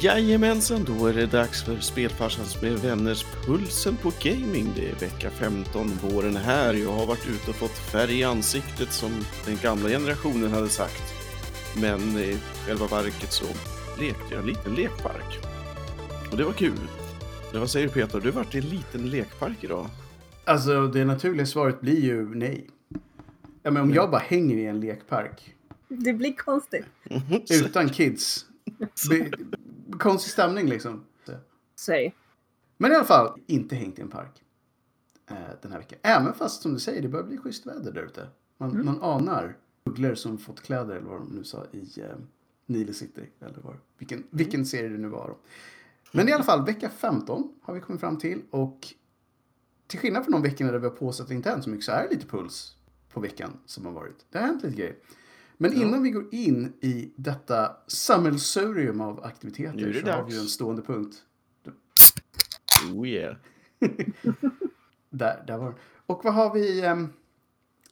Jajamensan, 0.00 0.84
då 0.84 1.06
är 1.06 1.14
det 1.14 1.26
dags 1.26 1.62
för 1.64 1.80
Spelfarsans 1.80 2.62
med 2.62 2.72
vänners 2.78 3.24
Pulsen 3.46 3.96
på 3.96 4.12
Gaming. 4.22 4.72
Det 4.76 4.88
är 4.90 4.94
vecka 4.94 5.30
15, 5.30 5.90
våren 6.02 6.36
är 6.36 6.40
här. 6.40 6.74
Jag 6.74 6.92
har 6.92 7.06
varit 7.06 7.28
ute 7.28 7.50
och 7.50 7.56
fått 7.56 7.78
färg 7.78 8.18
i 8.20 8.24
ansiktet 8.24 8.92
som 8.92 9.10
den 9.46 9.56
gamla 9.62 9.88
generationen 9.88 10.50
hade 10.50 10.68
sagt. 10.68 11.02
Men 11.80 12.00
i 12.00 12.38
själva 12.66 12.86
verket 12.86 13.32
så 13.32 13.44
lekte 14.00 14.24
jag 14.30 14.40
en 14.40 14.46
liten 14.46 14.74
lekpark. 14.74 15.38
Och 16.30 16.36
det 16.36 16.44
var 16.44 16.52
kul. 16.52 16.78
Men 17.52 17.60
vad 17.60 17.70
säger 17.70 17.86
du 17.86 17.92
Peter, 17.92 18.20
du 18.20 18.28
har 18.30 18.34
varit 18.44 18.54
i 18.54 18.58
en 18.58 18.64
liten 18.68 19.10
lekpark 19.10 19.64
idag. 19.64 19.86
Alltså 20.44 20.86
det 20.86 21.04
naturliga 21.04 21.46
svaret 21.46 21.80
blir 21.80 22.00
ju 22.04 22.34
nej. 22.34 22.66
Ja, 23.62 23.70
men 23.70 23.82
om 23.82 23.94
jag 23.94 24.10
bara 24.10 24.22
hänger 24.22 24.56
i 24.56 24.66
en 24.66 24.80
lekpark 24.80 25.54
Det 25.88 26.12
blir 26.12 26.32
konstigt. 26.36 26.84
utan 27.50 27.88
kids. 27.88 28.46
Be, 29.10 29.30
konstig 29.98 30.32
stämning 30.32 30.66
liksom. 30.68 31.04
Ju. 31.26 31.34
Men 32.76 32.92
i 32.92 32.94
alla 32.94 33.04
fall, 33.04 33.40
inte 33.46 33.76
hängt 33.76 33.98
i 33.98 34.02
en 34.02 34.10
park 34.10 34.42
eh, 35.30 35.36
den 35.62 35.72
här 35.72 35.78
veckan. 35.78 35.98
Även 36.02 36.34
fast 36.34 36.62
som 36.62 36.72
du 36.72 36.80
säger, 36.80 37.02
det 37.02 37.08
börjar 37.08 37.26
bli 37.26 37.36
schysst 37.36 37.66
väder 37.66 37.92
där 37.92 38.02
ute. 38.02 38.28
Man, 38.58 38.84
man 38.84 39.02
anar 39.02 39.56
ugglor 39.84 40.14
som 40.14 40.38
fått 40.38 40.60
kläder, 40.60 40.96
eller 40.96 41.08
vad 41.08 41.20
de 41.20 41.28
nu 41.28 41.44
sa, 41.44 41.64
i 41.72 42.00
eh, 42.00 42.06
Nile 42.66 42.92
City. 42.92 43.30
Eller 43.40 43.60
var, 43.60 43.76
vilken, 43.98 44.24
vilken 44.30 44.66
serie 44.66 44.88
det 44.88 44.98
nu 44.98 45.08
var. 45.08 45.28
Då. 45.28 45.38
Men 46.12 46.28
i 46.28 46.32
alla 46.32 46.44
fall, 46.44 46.64
vecka 46.64 46.90
15 46.90 47.52
har 47.62 47.74
vi 47.74 47.80
kommit 47.80 48.00
fram 48.00 48.18
till. 48.18 48.42
Och 48.50 48.94
till 49.86 49.98
skillnad 49.98 50.24
från 50.24 50.32
de 50.32 50.42
veckorna 50.42 50.72
där 50.72 50.78
vi 50.78 50.86
har 50.86 50.94
påstått 50.94 51.24
att 51.24 51.28
det 51.28 51.34
inte 51.34 51.50
hänt 51.50 51.64
så 51.64 51.70
mycket 51.70 51.84
så 51.84 51.92
är 51.92 52.02
det 52.02 52.14
lite 52.14 52.26
puls 52.26 52.76
på 53.12 53.20
veckan 53.20 53.58
som 53.66 53.86
har 53.86 53.92
varit. 53.92 54.26
Det 54.30 54.38
har 54.38 54.46
hänt 54.46 54.62
lite 54.62 54.76
grejer. 54.76 54.96
Men 55.56 55.72
innan 55.72 56.02
vi 56.02 56.10
går 56.10 56.34
in 56.34 56.72
i 56.80 57.12
detta 57.16 57.76
sammelsurium 57.86 59.00
av 59.00 59.24
aktiviteter 59.24 59.92
så 59.92 59.98
har 60.06 60.16
dags. 60.16 60.32
vi 60.32 60.36
ju 60.36 60.40
en 60.40 60.46
stående 60.48 60.82
punkt. 60.82 61.24
Oh 62.94 63.08
yeah. 63.08 63.36
Där, 65.10 65.44
där 65.46 65.58
var 65.58 65.64
den. 65.66 65.74
Och 66.06 66.24
vad 66.24 66.34
har 66.34 66.54
vi 66.54 66.80
ehm, 66.84 67.08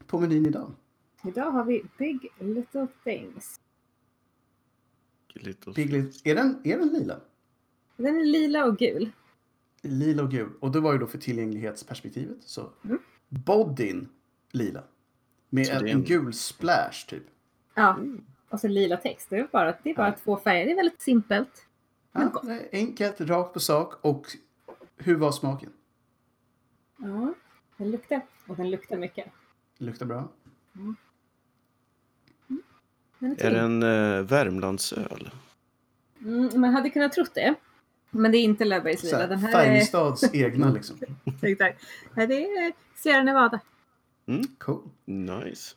på 0.07 0.21
menyn 0.21 0.47
idag? 0.47 0.73
Idag 1.25 1.51
har 1.51 1.65
vi 1.65 1.83
Big 1.99 2.29
Little 2.41 2.87
Things. 3.05 3.61
Little... 5.35 5.73
Big 5.73 5.91
Little- 5.91 6.21
är, 6.25 6.35
den, 6.35 6.61
är 6.65 6.79
den 6.79 6.89
lila? 6.89 7.21
Den 7.97 8.17
är 8.21 8.25
lila 8.25 8.65
och 8.65 8.79
gul. 8.79 9.11
Lila 9.83 10.23
och 10.23 10.31
gul. 10.31 10.51
Och 10.61 10.71
det 10.73 10.81
var 10.81 10.93
ju 10.93 10.99
då 10.99 11.07
för 11.07 11.19
tillgänglighetsperspektivet. 11.19 12.39
Så 12.41 12.71
Mm. 12.85 12.99
bodyn 13.29 14.09
lila. 14.51 14.83
Med 15.49 15.69
en 15.69 15.87
en- 15.89 16.05
gul 16.05 16.33
splash 16.33 17.07
typ. 17.09 17.23
Ja, 17.75 17.99
och 18.49 18.61
så 18.61 18.69
lila 18.69 18.97
text. 18.97 19.31
Det 19.31 19.37
är 19.39 19.49
bara, 19.53 19.75
det 19.83 19.91
är 19.91 19.95
bara 19.95 20.09
Ja. 20.09 20.15
två 20.25 20.37
färger. 20.37 20.65
Det 20.67 20.71
är 20.73 20.77
väldigt 20.77 21.01
simpelt. 21.03 21.67
Ja, 22.13 22.43
är 22.49 22.69
enkelt, 22.73 23.21
rakt 23.21 23.53
på 23.55 23.61
sak. 23.61 23.95
Och 24.05 24.27
hur 24.97 25.17
var 25.17 25.33
smaken? 25.33 25.73
Ja, 26.97 27.35
den 27.77 27.91
luktar. 27.91 28.21
Och 28.47 28.57
den 28.57 28.71
luktar 28.71 28.97
mycket. 28.97 29.27
Luktar 29.79 30.07
bra? 30.07 30.29
Den 33.19 33.31
är 33.31 33.35
Är 33.35 33.37
fin. 33.37 33.53
det 33.53 33.61
en 33.61 33.83
uh, 33.83 34.23
Värmlandsöl? 34.25 35.31
Mm, 36.21 36.61
man 36.61 36.71
hade 36.75 36.91
kunnat 36.91 37.13
trott 37.13 37.35
det. 37.35 37.55
Men 38.11 38.33
det 38.33 38.39
är 38.39 38.43
inte 38.43 38.65
Löfbergs 38.65 39.03
lila. 39.03 39.27
Den 39.27 39.39
här 39.39 39.49
är... 39.49 39.53
Färjestads 39.53 40.35
egna 40.35 40.71
liksom. 40.75 40.97
Exakt. 41.43 41.85
Det 42.15 42.23
är 42.23 42.73
Sierra 42.95 43.23
Nevada. 43.23 43.61
Cool. 44.59 44.83
Nice. 45.05 45.75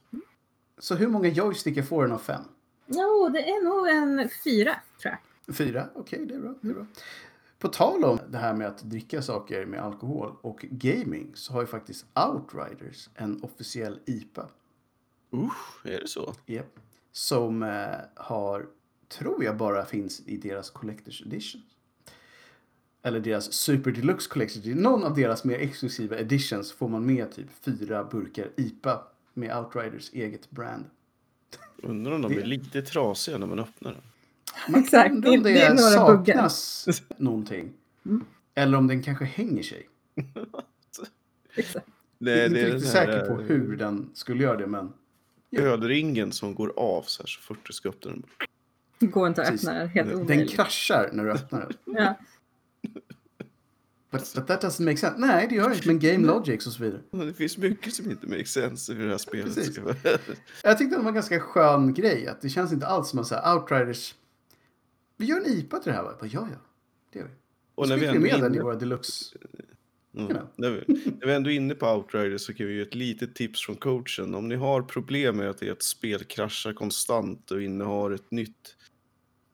Så 0.77 0.95
hur 0.95 1.07
många 1.07 1.29
joystickar 1.29 1.83
får 1.83 2.03
den 2.03 2.11
av 2.11 2.19
fem? 2.19 2.43
Jo, 2.87 3.29
det 3.33 3.49
är 3.49 3.63
nog 3.63 3.87
en 3.87 4.29
fyra, 4.43 4.75
tror 5.01 5.17
jag. 5.45 5.55
Fyra? 5.55 5.89
Okej, 5.95 6.25
det 6.25 6.35
är 6.35 6.39
bra. 6.39 6.53
Det 6.61 6.69
är 6.69 6.73
bra. 6.73 6.85
På 7.59 7.67
tal 7.67 8.03
om 8.03 8.19
det 8.29 8.37
här 8.37 8.53
med 8.53 8.67
att 8.67 8.83
dricka 8.83 9.21
saker 9.21 9.65
med 9.65 9.79
alkohol 9.79 10.35
och 10.41 10.65
gaming 10.69 11.31
så 11.35 11.53
har 11.53 11.61
ju 11.61 11.67
faktiskt 11.67 12.05
Outriders 12.27 13.09
en 13.15 13.43
officiell 13.43 13.99
IPA. 14.05 14.49
Usch, 15.33 15.85
är 15.85 15.99
det 16.01 16.07
så? 16.07 16.33
Yep. 16.47 16.79
Som 17.11 17.63
eh, 17.63 17.69
har, 18.15 18.65
tror 19.07 19.43
jag 19.43 19.57
bara 19.57 19.85
finns 19.85 20.21
i 20.25 20.37
deras 20.37 20.73
Collector's 20.73 21.27
Edition. 21.27 21.61
Eller 23.01 23.19
deras 23.19 23.53
Super 23.53 23.91
Deluxe 23.91 24.31
Collector's 24.31 24.57
Edition. 24.57 24.83
Någon 24.83 25.03
av 25.03 25.15
deras 25.15 25.43
mer 25.43 25.59
exklusiva 25.59 26.17
editions 26.17 26.71
får 26.71 26.89
man 26.89 27.05
med 27.05 27.31
typ 27.31 27.47
fyra 27.61 28.03
burkar 28.03 28.51
IPA 28.55 29.03
med 29.35 29.57
Outriders 29.57 30.13
eget 30.13 30.49
brand. 30.51 30.85
Undrar 31.77 32.11
om 32.11 32.21
de 32.21 32.27
Det- 32.29 32.35
blir 32.35 32.45
lite 32.45 32.81
trasiga 32.81 33.37
när 33.37 33.47
man 33.47 33.59
öppnar 33.59 33.91
den. 33.91 34.01
Man 34.69 34.81
Exakt, 34.81 35.07
kan 35.07 35.15
undra 35.15 35.29
om 35.31 35.43
det- 35.43 35.53
det, 35.53 35.61
är 35.61 35.73
några 35.73 36.17
buggar. 36.17 36.35
saknas 36.35 36.87
någonting. 37.17 37.73
Eller 38.55 38.77
om 38.77 38.87
den 38.87 39.03
kanske 39.03 39.25
hänger 39.25 39.63
sig. 39.63 39.89
Exakt. 41.55 41.85
Jag 42.17 42.33
är 42.37 42.45
inte 42.45 42.59
den 42.61 42.71
riktigt 42.71 42.89
säker 42.91 43.25
på 43.25 43.41
eh, 43.41 43.47
hur 43.47 43.75
den 43.77 44.09
skulle 44.13 44.43
göra 44.43 44.57
det, 44.57 44.67
men 44.67 44.93
Ölringen 45.57 46.31
som 46.31 46.55
går 46.55 46.73
av 46.77 47.01
så 47.01 47.23
här 47.23 47.27
så 47.27 47.41
fort 47.41 47.59
du 47.67 47.73
ska 47.73 47.89
öppna 47.89 48.11
den. 48.11 48.23
Det 48.99 49.05
går 49.05 49.27
inte 49.27 49.41
att 49.41 49.53
öppna 49.53 49.73
den. 49.73 49.87
Helt 49.89 50.09
den 50.09 50.19
omöjligt. 50.21 50.51
kraschar 50.51 51.09
när 51.13 51.23
du 51.25 51.31
öppnar 51.31 51.59
den. 51.85 51.95
Ja. 51.95 52.15
But, 54.19 54.33
but 54.35 54.47
that 54.47 54.63
doesn't 54.63 54.85
make 54.85 54.97
sense. 54.97 55.17
Nej, 55.17 55.47
det 55.49 55.55
gör 55.55 55.69
det 55.69 55.75
inte. 55.75 55.87
Men 55.87 55.99
Game 55.99 56.27
Logic 56.27 56.67
och 56.67 56.73
så 56.73 56.83
vidare. 56.83 57.01
Det 57.11 57.33
finns 57.33 57.57
mycket 57.57 57.93
som 57.93 58.11
inte 58.11 58.27
makes 58.27 58.51
sense 58.51 58.93
i 58.93 58.95
det 58.95 59.09
här 59.09 59.17
spelet 59.17 59.55
Precis. 59.55 59.79
Jag 60.63 60.77
tyckte 60.77 60.95
det 60.95 61.01
var 61.01 61.09
en 61.09 61.15
ganska 61.15 61.39
skön 61.39 61.93
grej. 61.93 62.27
Att 62.27 62.41
det 62.41 62.49
känns 62.49 62.73
inte 62.73 62.87
alls 62.87 63.09
som 63.09 63.19
att 63.19 63.27
säga 63.27 63.55
Outriders. 63.55 64.15
Vi 65.17 65.25
gör 65.25 65.37
en 65.37 65.45
IPA 65.45 65.79
till 65.79 65.91
det 65.91 65.97
här 65.97 66.03
va? 66.03 66.13
Ja, 66.21 66.27
ja. 66.51 66.57
Det 67.13 67.19
gör 67.19 67.25
vi. 67.25 67.33
Och 67.75 67.87
Så 67.87 67.93
när 67.93 68.01
vi, 68.01 68.07
ändå 68.07 68.21
med 68.21 68.33
är 68.33 68.41
den 68.41 68.55
i 68.55 68.59
våra 68.59 68.75
deluxe. 68.75 69.35
mm, 70.17 70.29
you 70.31 70.39
know. 70.39 70.47
när, 70.55 70.69
vi, 70.69 70.83
när 71.19 71.27
vi 71.27 71.33
ändå 71.33 71.49
är 71.49 71.55
inne 71.55 71.75
på 71.75 71.87
Outriders 71.87 72.41
så 72.41 72.53
kan 72.53 72.67
vi 72.67 72.75
ge 72.75 72.81
ett 72.81 72.95
litet 72.95 73.35
tips 73.35 73.65
från 73.65 73.75
coachen. 73.75 74.35
Om 74.35 74.47
ni 74.47 74.55
har 74.55 74.81
problem 74.81 75.37
med 75.37 75.49
att 75.49 75.61
ert 75.61 75.81
spel 75.81 76.23
kraschar 76.23 76.73
konstant 76.73 77.51
och 77.51 77.61
innehar 77.61 78.11
ett 78.11 78.31
nytt 78.31 78.75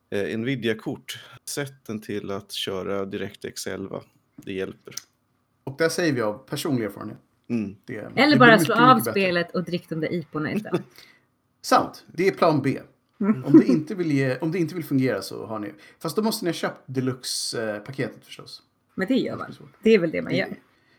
eh, 0.09 0.37
Nvidia-kort, 0.39 1.19
sätt 1.49 1.85
den 1.85 2.01
till 2.01 2.31
att 2.31 2.51
köra 2.51 3.05
DirectX 3.05 3.67
11. 3.67 4.03
Det 4.35 4.53
hjälper. 4.53 4.95
Och 5.63 5.77
där 5.77 5.89
säger 5.89 6.13
vi 6.13 6.21
av 6.21 6.33
personlig 6.37 6.85
erfarenhet. 6.85 7.17
Mm. 7.47 7.75
Det, 7.85 7.95
Eller 7.95 8.29
det 8.29 8.39
bara 8.39 8.57
blir 8.57 8.65
slå 8.65 8.75
mycket, 8.75 8.89
av 8.89 8.95
mycket 8.95 9.05
bättre. 9.05 9.21
spelet 9.21 9.55
och 9.55 9.63
drick 9.63 9.89
de 9.89 9.99
där 9.99 10.13
iporna 10.13 10.51
istället. 10.51 10.81
Sant. 11.61 12.05
Det 12.07 12.27
är 12.27 12.31
plan 12.31 12.61
B. 12.61 12.79
Mm. 13.19 13.45
Om 13.45 13.59
det 13.59 13.65
inte 13.65 13.95
vill, 13.95 14.11
ge, 14.11 14.37
om 14.37 14.51
det 14.51 14.59
inte 14.59 14.75
vill 14.75 14.83
fungera 14.83 15.21
så 15.21 15.45
har 15.45 15.59
ni... 15.59 15.73
Fast 15.99 16.15
då 16.15 16.21
måste 16.21 16.45
ni 16.45 16.49
ha 16.49 16.53
köpt 16.53 16.81
deluxe-paketet 16.85 18.25
förstås. 18.25 18.63
Men 18.95 19.07
det 19.07 19.15
gör 19.15 19.37
man. 19.37 19.55
Det 19.83 19.89
är 19.89 19.99
väl 19.99 20.11
det 20.11 20.21
man 20.21 20.35
gör. 20.35 20.55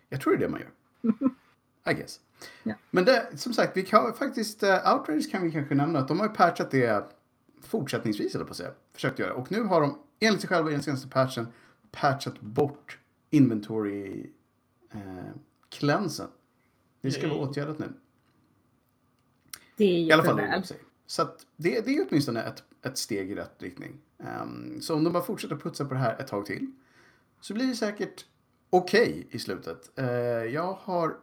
Jag 0.09 0.21
tror 0.21 0.37
det 0.37 0.39
är 0.39 0.41
det 0.41 0.49
man 0.49 0.61
gör. 0.61 0.71
I 1.93 1.95
guess. 1.95 2.21
Ja. 2.63 2.75
Men 2.91 3.05
det, 3.05 3.27
som 3.37 3.53
sagt, 3.53 3.77
vi 3.77 3.83
kan 3.83 4.15
faktiskt, 4.15 4.63
uh, 4.63 4.95
Outriders 4.95 5.31
kan 5.31 5.43
vi 5.43 5.51
kanske 5.51 5.75
nämna 5.75 5.99
att 5.99 6.09
de 6.09 6.21
har 6.21 6.27
ju 6.27 6.35
patchat 6.35 6.71
det 6.71 7.05
fortsättningsvis, 7.63 8.35
eller 8.35 8.45
på 8.45 8.51
att 8.51 8.57
säga. 8.57 8.71
Försökt 8.95 9.19
göra. 9.19 9.33
Och 9.35 9.53
nu 9.53 9.63
har 9.63 9.81
de, 9.81 9.99
enligt 10.21 10.41
sig 10.41 10.49
själva 10.49 10.71
i 10.71 10.73
den 10.73 10.83
senaste 10.83 11.09
patchen, 11.09 11.47
patchat 11.91 12.41
bort 12.41 12.99
inventory 13.33 14.31
eh, 14.91 15.33
cleansen. 15.69 16.29
Det 17.01 17.11
ska 17.11 17.29
vara 17.29 17.39
Yay. 17.39 17.49
åtgärdat 17.49 17.79
nu. 17.79 17.93
Det 19.77 19.85
är 19.85 19.99
ju 19.99 20.07
I 20.07 20.13
alla 20.13 20.25
fall 20.25 20.37
det 20.37 20.63
säger. 20.65 20.83
Så 21.07 21.23
att 21.23 21.47
det, 21.57 21.81
det 21.81 21.97
är 21.97 22.07
åtminstone 22.11 22.43
ett, 22.43 22.65
ett 22.83 22.99
steg 22.99 23.31
i 23.31 23.35
rätt 23.35 23.63
riktning. 23.63 23.99
Ehm, 24.19 24.81
så 24.81 24.95
om 24.95 25.05
de 25.05 25.13
bara 25.13 25.23
fortsätter 25.23 25.57
putsa 25.57 25.85
på 25.85 25.95
det 25.95 26.01
här 26.01 26.21
ett 26.21 26.27
tag 26.27 26.47
till 26.47 26.73
så 27.41 27.55
blir 27.55 27.67
det 27.67 27.75
säkert 27.75 28.27
okej 28.71 29.27
i 29.31 29.39
slutet. 29.39 29.99
Eh, 29.99 30.07
jag 30.45 30.73
har 30.73 31.17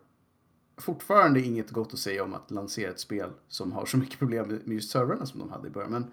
fortfarande 0.78 1.42
inget 1.42 1.70
gott 1.72 1.94
att 1.94 2.00
säga 2.00 2.24
om 2.24 2.34
att 2.34 2.52
lansera 2.52 2.92
ett 2.92 3.00
spel 3.00 3.30
som 3.48 3.72
har 3.72 3.86
så 3.86 3.98
mycket 3.98 4.20
problem 4.20 4.48
med 4.48 4.68
med 4.68 4.76
just 4.76 4.92
servrarna 4.92 5.26
som 5.26 5.40
de 5.40 5.50
hade 5.50 5.68
i 5.68 5.72
början. 5.72 5.92
Men 5.92 6.12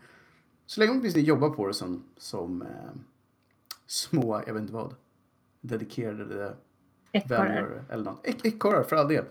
så 0.66 0.80
länge 0.80 0.92
de 0.92 0.98
åtminstone 0.98 1.24
jobbar 1.24 1.50
på 1.50 1.66
det 1.66 1.74
som, 1.74 2.04
som 2.16 2.62
eh, 2.62 2.68
små, 3.86 4.42
jag 4.47 4.54
vet 4.54 4.60
inte 4.60 4.72
vad, 4.72 4.94
dedikerade 5.66 6.57
vänner 7.28 7.84
eller 7.91 8.04
något. 8.04 8.27
Ek- 8.27 8.45
Ekorrar 8.45 8.83
för 8.83 8.97
all 8.97 9.09
del. 9.09 9.24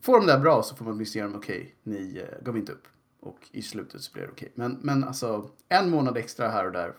Får 0.00 0.18
de 0.18 0.26
det 0.26 0.38
bra 0.38 0.62
så 0.62 0.76
får 0.76 0.84
man 0.84 0.94
åtminstone 0.94 1.24
ge 1.24 1.30
dem 1.30 1.38
okej, 1.38 1.74
ni 1.82 2.18
eh, 2.18 2.44
gav 2.44 2.56
inte 2.56 2.72
upp. 2.72 2.88
Och 3.20 3.38
i 3.52 3.62
slutet 3.62 4.00
så 4.00 4.12
blir 4.12 4.22
det 4.22 4.28
okej. 4.28 4.52
Men, 4.54 4.78
men 4.82 5.04
alltså 5.04 5.50
en 5.68 5.90
månad 5.90 6.16
extra 6.16 6.48
här 6.48 6.66
och 6.66 6.72
där 6.72 6.92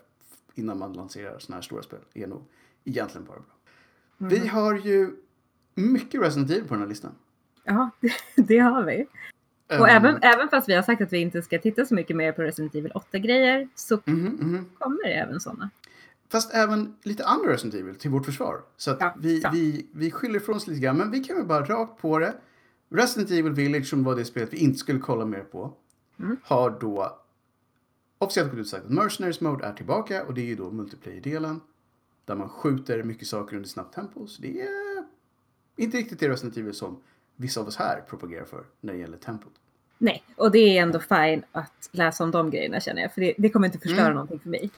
innan 0.56 0.78
man 0.78 0.94
lanserar 0.94 1.40
sådana 1.40 1.58
här 1.58 1.62
stora 1.62 1.84
spel 1.84 2.00
är 2.14 2.28
nog 2.28 2.44
egentligen 2.86 3.26
bara 3.28 3.40
bra. 3.40 3.56
Mm. 4.20 4.30
Vi 4.30 4.48
har 4.48 4.76
ju 4.78 5.16
mycket 5.76 6.22
Resident 6.22 6.52
Evil 6.52 6.68
på 6.68 6.74
den 6.74 6.82
här 6.82 6.90
listan. 6.90 7.12
Ja, 7.64 7.90
det, 8.00 8.14
det 8.48 8.60
har 8.60 8.84
vi. 8.84 9.08
Och 9.80 9.90
även, 9.90 10.20
även 10.22 10.50
fast 10.50 10.70
vi 10.70 10.74
har 10.74 10.82
sagt 10.82 11.02
att 11.02 11.14
vi 11.14 11.18
inte 11.18 11.42
ska 11.42 11.60
titta 11.60 11.86
så 11.86 11.94
mycket 11.96 12.16
mer 12.16 12.32
på 12.32 12.42
Resident 12.42 12.76
Evil 12.76 12.92
8-grejer 12.92 13.68
så 13.76 14.00
mhm, 14.06 14.38
mhm. 14.40 14.66
kommer 14.78 15.04
det 15.04 15.14
även 15.14 15.40
sådana. 15.40 15.70
Fast 16.32 16.54
även 16.54 16.96
lite 17.04 17.26
andra 17.26 17.54
Resident 17.54 17.76
Evil 17.76 17.96
till 17.96 18.12
vårt 18.12 18.26
försvar. 18.26 18.62
Så 18.78 18.98
Ja, 19.00 19.16
vi, 19.20 19.42
sant. 19.42 19.56
vi, 19.56 19.88
vi 19.92 20.12
skyller 20.12 20.36
ifrån 20.40 20.56
oss 20.56 20.68
lite 20.68 20.80
grann. 20.80 20.98
Men 20.98 21.12
vi 21.12 21.20
kan 21.24 21.36
väl 21.38 21.46
bara 21.46 21.66
rakt 21.66 22.02
på 22.02 22.20
det. 22.20 22.34
Resident 22.90 23.32
Evil 23.32 23.52
Village 23.54 23.88
som 23.88 24.04
var 24.04 24.16
det 24.16 24.26
spelet 24.26 24.54
vi 24.54 24.58
inte 24.58 24.80
skulle 24.80 25.00
kolla 25.00 25.26
mer 25.26 25.42
på. 25.42 25.74
Mm. 26.20 26.38
Har 26.44 26.70
då 26.80 27.20
officiellt 28.18 28.50
gått 28.52 28.60
ut 28.60 28.68
sagt 28.68 28.86
att 28.86 28.92
Mercenaries 28.92 29.42
Mode 29.42 29.66
är 29.66 29.74
tillbaka 29.74 30.24
och 30.26 30.34
det 30.34 30.42
är 30.42 30.46
ju 30.46 30.56
då 30.56 30.72
multiplayer-delen. 30.72 31.62
Där 32.26 32.36
man 32.36 32.50
skjuter 32.50 33.04
mycket 33.04 33.28
saker 33.28 33.56
under 33.56 33.70
snabbt 33.70 33.96
tempo. 33.96 34.28
Så 34.28 34.42
det 34.42 34.62
är 34.62 35.04
inte 35.76 35.98
riktigt 35.98 36.20
det 36.20 36.30
Resident 36.30 36.58
Evil 36.58 36.74
som 36.74 37.02
vissa 37.36 37.62
av 37.62 37.68
oss 37.68 37.78
här 37.78 38.04
propagerar 38.10 38.46
för 38.46 38.64
när 38.82 38.94
det 38.94 39.00
gäller 39.00 39.18
tempot. 39.18 39.54
Nej, 39.98 40.24
och 40.36 40.52
det 40.52 40.78
är 40.78 40.82
ändå 40.82 41.00
fine 41.00 41.44
att 41.52 41.90
läsa 41.92 42.24
om 42.24 42.32
de 42.32 42.50
grejerna 42.50 42.80
känner 42.80 43.02
jag. 43.02 43.14
För 43.14 43.22
det, 43.22 43.34
det 43.38 43.50
kommer 43.50 43.68
inte 43.68 43.80
förstöra 43.80 44.02
Mm. 44.02 44.14
någonting 44.14 44.40
för 44.40 44.50
mig. 44.50 44.72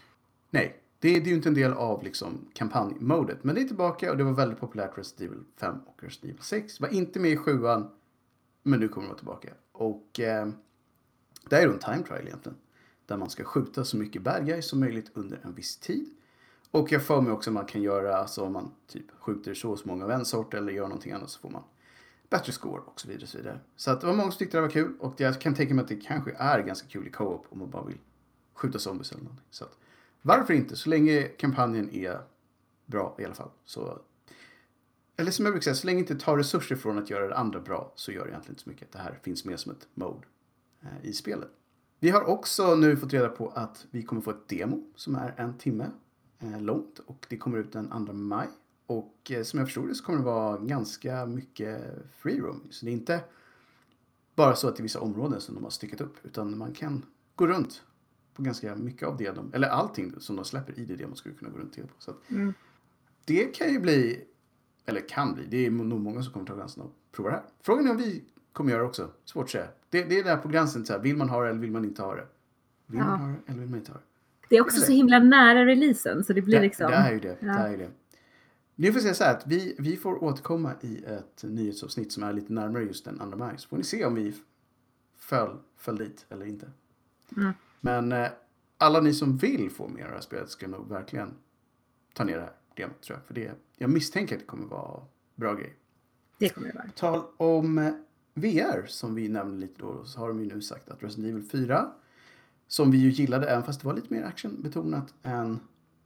Nej, 0.49 0.77
det, 1.01 1.19
det 1.19 1.25
är 1.25 1.29
ju 1.29 1.35
inte 1.35 1.49
en 1.49 1.55
del 1.55 1.73
av 1.73 2.03
liksom 2.03 2.47
kampanjmodet. 2.53 3.43
Men 3.43 3.55
det 3.55 3.61
är 3.61 3.65
tillbaka 3.65 4.11
och 4.11 4.17
det 4.17 4.23
var 4.23 4.31
väldigt 4.31 4.59
populärt 4.59 4.97
Resident 4.97 5.31
Evil 5.31 5.43
5 5.57 5.75
och 5.85 6.03
Resident 6.03 6.33
Evil 6.33 6.43
6. 6.43 6.81
Var 6.81 6.93
inte 6.93 7.19
med 7.19 7.31
i 7.31 7.37
sjuan, 7.37 7.89
men 8.63 8.79
nu 8.79 8.87
kommer 8.87 9.07
det 9.07 9.09
vara 9.09 9.17
tillbaka. 9.17 9.53
Och 9.71 10.19
eh, 10.19 10.47
det 11.49 11.55
här 11.55 11.63
är 11.63 11.67
då 11.67 11.73
en 11.73 11.79
time 11.79 12.03
trial 12.03 12.27
egentligen. 12.27 12.57
Där 13.05 13.17
man 13.17 13.29
ska 13.29 13.43
skjuta 13.43 13.85
så 13.85 13.97
mycket 13.97 14.21
bad 14.21 14.45
guys 14.45 14.65
som 14.65 14.79
möjligt 14.79 15.11
under 15.13 15.39
en 15.43 15.53
viss 15.53 15.77
tid. 15.77 16.09
Och 16.71 16.91
jag 16.91 17.05
får 17.05 17.21
mig 17.21 17.31
också 17.31 17.49
att 17.49 17.53
man 17.53 17.65
kan 17.65 17.81
göra, 17.81 18.15
alltså 18.15 18.43
om 18.43 18.53
man 18.53 18.71
typ 18.87 19.11
skjuter 19.19 19.53
så 19.53 19.71
och 19.71 19.79
så 19.79 19.87
många 19.87 20.03
av 20.03 20.11
en 20.11 20.25
sort 20.25 20.53
eller 20.53 20.73
gör 20.73 20.87
någonting 20.87 21.11
annat 21.11 21.29
så 21.29 21.39
får 21.39 21.49
man 21.49 21.63
bättre 22.29 22.51
score 22.51 22.81
och 22.85 22.99
så 23.01 23.07
vidare. 23.07 23.23
Och 23.23 23.29
så 23.29 23.37
vidare. 23.37 23.59
Så 23.75 23.91
att 23.91 24.01
det 24.01 24.07
var 24.07 24.13
många 24.13 24.31
som 24.31 24.39
tyckte 24.39 24.57
det 24.57 24.61
var 24.61 24.69
kul 24.69 24.93
och 24.99 25.13
jag 25.17 25.41
kan 25.41 25.55
tänka 25.55 25.73
mig 25.73 25.83
att 25.83 25.89
det 25.89 25.95
kanske 25.95 26.31
är 26.37 26.59
ganska 26.59 26.87
kul 26.87 27.07
i 27.07 27.09
co-op 27.09 27.45
om 27.49 27.59
man 27.59 27.69
bara 27.69 27.83
vill 27.83 27.97
skjuta 28.53 28.79
zombies 28.79 29.11
eller 29.11 29.23
någonting. 29.23 29.47
Så 29.49 29.63
att, 29.63 29.77
varför 30.21 30.53
inte? 30.53 30.75
Så 30.75 30.89
länge 30.89 31.23
kampanjen 31.23 31.89
är 31.89 32.21
bra 32.85 33.15
i 33.19 33.25
alla 33.25 33.33
fall. 33.33 33.49
Så, 33.65 33.99
eller 35.17 35.31
som 35.31 35.45
jag 35.45 35.53
brukar 35.53 35.63
säga, 35.63 35.75
så 35.75 35.87
länge 35.87 35.97
det 35.97 36.11
inte 36.11 36.25
tar 36.25 36.37
resurser 36.37 36.75
från 36.75 36.97
att 36.97 37.09
göra 37.09 37.27
det 37.27 37.37
andra 37.37 37.59
bra 37.59 37.93
så 37.95 38.11
gör 38.11 38.23
det 38.23 38.29
egentligen 38.29 38.53
inte 38.53 38.63
så 38.63 38.69
mycket. 38.69 38.91
Det 38.91 38.99
här 38.99 39.19
finns 39.23 39.45
med 39.45 39.59
som 39.59 39.71
ett 39.71 39.87
mode 39.93 40.27
eh, 40.81 41.09
i 41.09 41.13
spelet. 41.13 41.49
Vi 41.99 42.09
har 42.09 42.23
också 42.23 42.75
nu 42.75 42.97
fått 42.97 43.13
reda 43.13 43.29
på 43.29 43.49
att 43.49 43.85
vi 43.91 44.03
kommer 44.03 44.21
få 44.21 44.31
ett 44.31 44.47
demo 44.47 44.83
som 44.95 45.15
är 45.15 45.33
en 45.37 45.57
timme 45.57 45.91
eh, 46.39 46.61
långt 46.61 46.99
och 46.99 47.25
det 47.29 47.37
kommer 47.37 47.57
ut 47.57 47.73
den 47.73 48.05
2 48.05 48.13
maj. 48.13 48.47
Och 48.85 49.31
eh, 49.31 49.43
som 49.43 49.59
jag 49.59 49.67
förstod 49.67 49.87
det 49.87 49.95
så 49.95 50.03
kommer 50.03 50.19
det 50.19 50.25
vara 50.25 50.57
ganska 50.57 51.25
mycket 51.25 51.81
free 52.17 52.39
room. 52.39 52.67
Så 52.69 52.85
det 52.85 52.91
är 52.91 52.93
inte 52.93 53.23
bara 54.35 54.55
så 54.55 54.67
att 54.67 54.75
det 54.75 54.81
är 54.81 54.83
vissa 54.83 54.99
områden 54.99 55.41
som 55.41 55.55
de 55.55 55.63
har 55.63 55.71
styckat 55.71 56.01
upp 56.01 56.17
utan 56.23 56.57
man 56.57 56.73
kan 56.73 57.05
gå 57.35 57.47
runt 57.47 57.83
på 58.33 58.41
ganska 58.41 58.75
mycket 58.75 59.07
av 59.07 59.17
det 59.17 59.31
de, 59.31 59.53
eller 59.53 59.67
allting 59.67 60.13
som 60.19 60.35
de 60.35 60.45
släpper 60.45 60.79
i 60.79 60.85
det 60.85 60.95
demot 60.95 61.17
skulle 61.17 61.35
kunna 61.35 61.51
gå 61.51 61.57
runt 61.57 61.73
till 61.73 61.83
på. 61.83 61.93
Så 61.99 62.11
att 62.11 62.17
Mm. 62.29 62.53
det 63.25 63.55
kan 63.55 63.73
ju 63.73 63.79
bli, 63.79 64.23
eller 64.85 65.09
kan 65.09 65.33
bli, 65.33 65.45
det 65.49 65.65
är 65.65 65.71
nog 65.71 65.99
många 66.01 66.23
som 66.23 66.33
kommer 66.33 66.45
ta 66.45 66.57
chansen 66.57 66.83
att 66.83 66.91
prova 67.11 67.29
det 67.29 67.35
här. 67.35 67.43
Frågan 67.61 67.87
är 67.87 67.91
om 67.91 67.97
vi 67.97 68.23
kommer 68.53 68.71
göra 68.71 68.81
det 68.81 68.87
också. 68.87 69.09
Svårt 69.25 69.43
att 69.45 69.49
säga. 69.49 69.67
Det, 69.89 70.03
det 70.03 70.19
är 70.19 70.23
där 70.23 70.37
på 70.37 70.47
gränsen, 70.47 70.85
så 70.85 70.93
här, 70.93 70.99
vill 70.99 71.17
man 71.17 71.29
ha 71.29 71.43
det 71.43 71.49
eller 71.49 71.59
vill 71.59 71.71
man 71.71 71.85
inte 71.85 72.01
ha 72.01 72.15
det? 72.15 72.27
Vill 72.87 72.99
Ja. 72.99 73.05
man 73.05 73.19
ha 73.19 73.27
det 73.27 73.35
eller 73.47 73.59
vill 73.59 73.69
man 73.69 73.79
inte 73.79 73.91
ha 73.91 73.97
det? 73.97 74.05
Det 74.49 74.57
är 74.57 74.61
också 74.61 74.81
så 74.81 74.91
himla 74.91 75.19
nära 75.19 75.65
releasen 75.65 76.23
så 76.23 76.33
det 76.33 76.41
blir 76.41 76.55
det, 76.55 76.61
liksom... 76.61 76.91
det 76.91 76.97
är 76.97 77.11
ju 77.13 77.19
det. 77.19 77.37
Ja. 77.39 77.47
det, 77.47 77.59
är 77.59 77.69
ju 77.71 77.77
det. 77.77 77.89
Nu 78.75 78.87
får 78.87 78.95
jag 78.95 79.01
säga 79.03 79.13
så 79.13 79.23
här 79.23 79.35
att 79.37 79.47
vi, 79.47 79.75
vi 79.79 79.97
får 79.97 80.23
återkomma 80.23 80.73
i 80.81 81.03
ett 81.05 81.43
nyhetsavsnitt 81.43 82.11
som 82.11 82.23
är 82.23 82.33
lite 82.33 82.53
närmare 82.53 82.83
just 82.83 83.05
den 83.05 83.17
2 83.19 83.25
maj. 83.37 83.53
Så 83.57 83.67
får 83.69 83.77
ni 83.77 83.83
se 83.83 84.05
om 84.05 84.15
vi 84.15 84.33
föll, 85.17 85.57
föll 85.77 85.97
dit 85.97 86.25
eller 86.29 86.45
inte. 86.45 86.71
Mm. 87.37 87.53
Men 87.81 88.11
eh, 88.11 88.27
alla 88.77 89.01
ni 89.01 89.13
som 89.13 89.37
vill 89.37 89.69
få 89.71 89.87
mer 89.87 90.03
av 90.03 90.09
det 90.09 90.15
här 90.15 90.21
spelet 90.21 90.49
ska 90.49 90.67
nog 90.67 90.89
verkligen 90.89 91.33
ta 92.13 92.23
ner 92.23 92.35
det 92.35 92.41
här 92.41 92.53
demot 92.75 93.01
tror 93.01 93.17
jag. 93.17 93.25
För 93.27 93.33
det, 93.33 93.51
jag 93.77 93.89
misstänker 93.89 94.35
att 94.35 94.39
det 94.41 94.45
kommer 94.47 94.67
vara 94.67 95.03
bra 95.35 95.53
grej. 95.53 95.75
Det 96.37 96.49
kommer 96.49 96.67
det 96.67 96.73
vara. 96.75 96.89
tal 96.95 97.23
om 97.37 97.77
eh, 97.77 97.93
VR 98.33 98.85
som 98.87 99.15
vi 99.15 99.29
nämnde 99.29 99.57
lite 99.57 99.81
då 99.81 100.05
så 100.05 100.19
har 100.19 100.27
de 100.27 100.39
ju 100.39 100.45
nu 100.45 100.61
sagt 100.61 100.89
att 100.89 101.03
Resident 101.03 101.29
Evil 101.31 101.49
4 101.49 101.91
som 102.67 102.91
vi 102.91 102.97
ju 102.97 103.09
gillade 103.09 103.49
även 103.49 103.63
fast 103.63 103.81
det 103.81 103.87
var 103.87 103.93
lite 103.93 104.13
mer 104.13 104.23
actionbetonat 104.23 105.13
än 105.23 105.59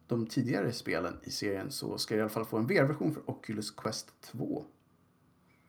de 0.08 0.26
tidigare 0.28 0.72
spelen 0.72 1.18
i 1.24 1.32
serien 1.32 1.72
så 1.72 1.98
ska 1.98 2.16
det 2.16 2.20
i 2.20 2.22
alla 2.22 2.30
fall 2.30 2.46
få 2.46 2.58
en 2.58 2.68
VR-version 2.68 3.14
för 3.14 3.30
Oculus 3.30 3.72
Quest 3.72 4.22
2. 4.22 4.66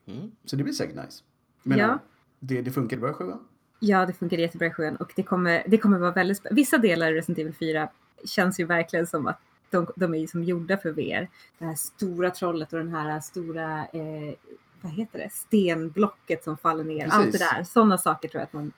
Mm. 0.05 0.31
Så 0.45 0.55
det 0.55 0.63
blir 0.63 0.73
säkert 0.73 0.95
nice. 1.05 1.23
Men 1.63 1.77
Ja. 1.77 1.99
det, 2.39 2.61
det 2.61 2.71
funkade 2.71 2.99
bra 2.99 3.09
i 3.09 3.13
sjuan. 3.13 3.47
Ja, 3.79 4.05
det 4.05 4.13
funkar 4.13 4.37
jättebra 4.37 4.67
i 4.67 4.71
sjuan 4.71 4.95
och 4.95 5.13
det 5.15 5.23
kommer, 5.23 5.63
det 5.67 5.77
kommer 5.77 5.99
vara 5.99 6.11
väldigt 6.11 6.37
spännande. 6.37 6.61
Vissa 6.61 6.77
delar 6.77 7.11
i 7.11 7.15
Resident 7.15 7.39
Evil 7.39 7.53
4 7.53 7.89
känns 8.25 8.59
ju 8.59 8.65
verkligen 8.65 9.07
som 9.07 9.27
att 9.27 9.39
de, 9.69 9.87
de 9.95 10.13
är 10.15 10.27
som 10.27 10.43
gjorda 10.43 10.77
för 10.77 10.91
VR. 10.91 11.29
Det 11.57 11.65
här 11.65 11.75
stora 11.75 12.31
trollet 12.31 12.73
och 12.73 12.79
den 12.79 12.93
här 12.93 13.19
stora, 13.19 13.85
eh, 13.85 14.33
vad 14.81 14.91
heter 14.91 15.19
det, 15.19 15.29
stenblocket 15.33 16.43
som 16.43 16.57
faller 16.57 16.83
ner. 16.83 17.07
Allt 17.07 17.25
det 17.25 17.31
Precis. 17.31 17.49
där. 17.53 17.63
Sådana 17.63 17.97
saker 17.97 18.29
tror 18.29 18.39
jag 18.39 18.45
att 18.45 18.53
man... 18.53 18.71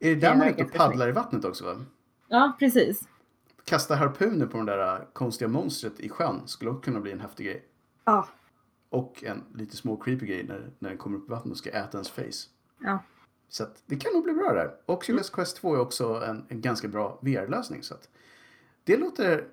Är 0.00 0.08
det 0.08 0.14
Det 0.14 0.20
där 0.20 0.32
är 0.32 0.36
man 0.36 0.48
och 0.48 0.56
ganska 0.56 0.78
paddlar 0.78 1.08
i 1.08 1.12
vattnet 1.12 1.44
också 1.44 1.64
va? 1.64 1.84
Ja, 2.28 2.52
precis. 2.58 3.08
Kasta 3.64 3.94
harpuner 3.94 4.46
på 4.46 4.56
den 4.56 4.66
där 4.66 4.94
äh, 4.96 5.00
konstiga 5.12 5.48
monstret 5.48 6.00
i 6.00 6.08
sjön 6.08 6.42
skulle 6.46 6.70
också 6.70 6.80
kunna 6.80 7.00
bli 7.00 7.12
en 7.12 7.20
häftig 7.20 7.46
grej. 7.46 7.64
Ja, 8.04 8.28
Och 8.88 9.24
en 9.24 9.44
lite 9.54 9.76
små 9.76 9.96
creepy 9.96 10.26
grej 10.26 10.44
när, 10.44 10.70
när 10.78 10.88
den 10.88 10.98
kommer 10.98 11.18
upp 11.18 11.28
i 11.28 11.30
vattnet 11.30 11.52
och 11.52 11.58
ska 11.58 11.70
äta 11.70 11.90
ens 11.92 12.10
face. 12.10 12.48
ja. 12.80 12.98
Så 13.48 13.62
att 13.62 13.82
det 13.86 13.96
kan 13.96 14.12
nog 14.12 14.24
bli 14.24 14.32
bra 14.32 14.52
där. 14.52 14.74
Oculus 14.86 15.30
Quest 15.30 15.56
2 15.56 15.74
är 15.74 15.80
också 15.80 16.22
en, 16.26 16.46
en 16.48 16.60
ganska 16.60 16.88
bra 16.88 17.18
VR-lösning. 17.22 17.82
Så 17.82 17.94
det 18.84 18.96
låter 18.96 19.48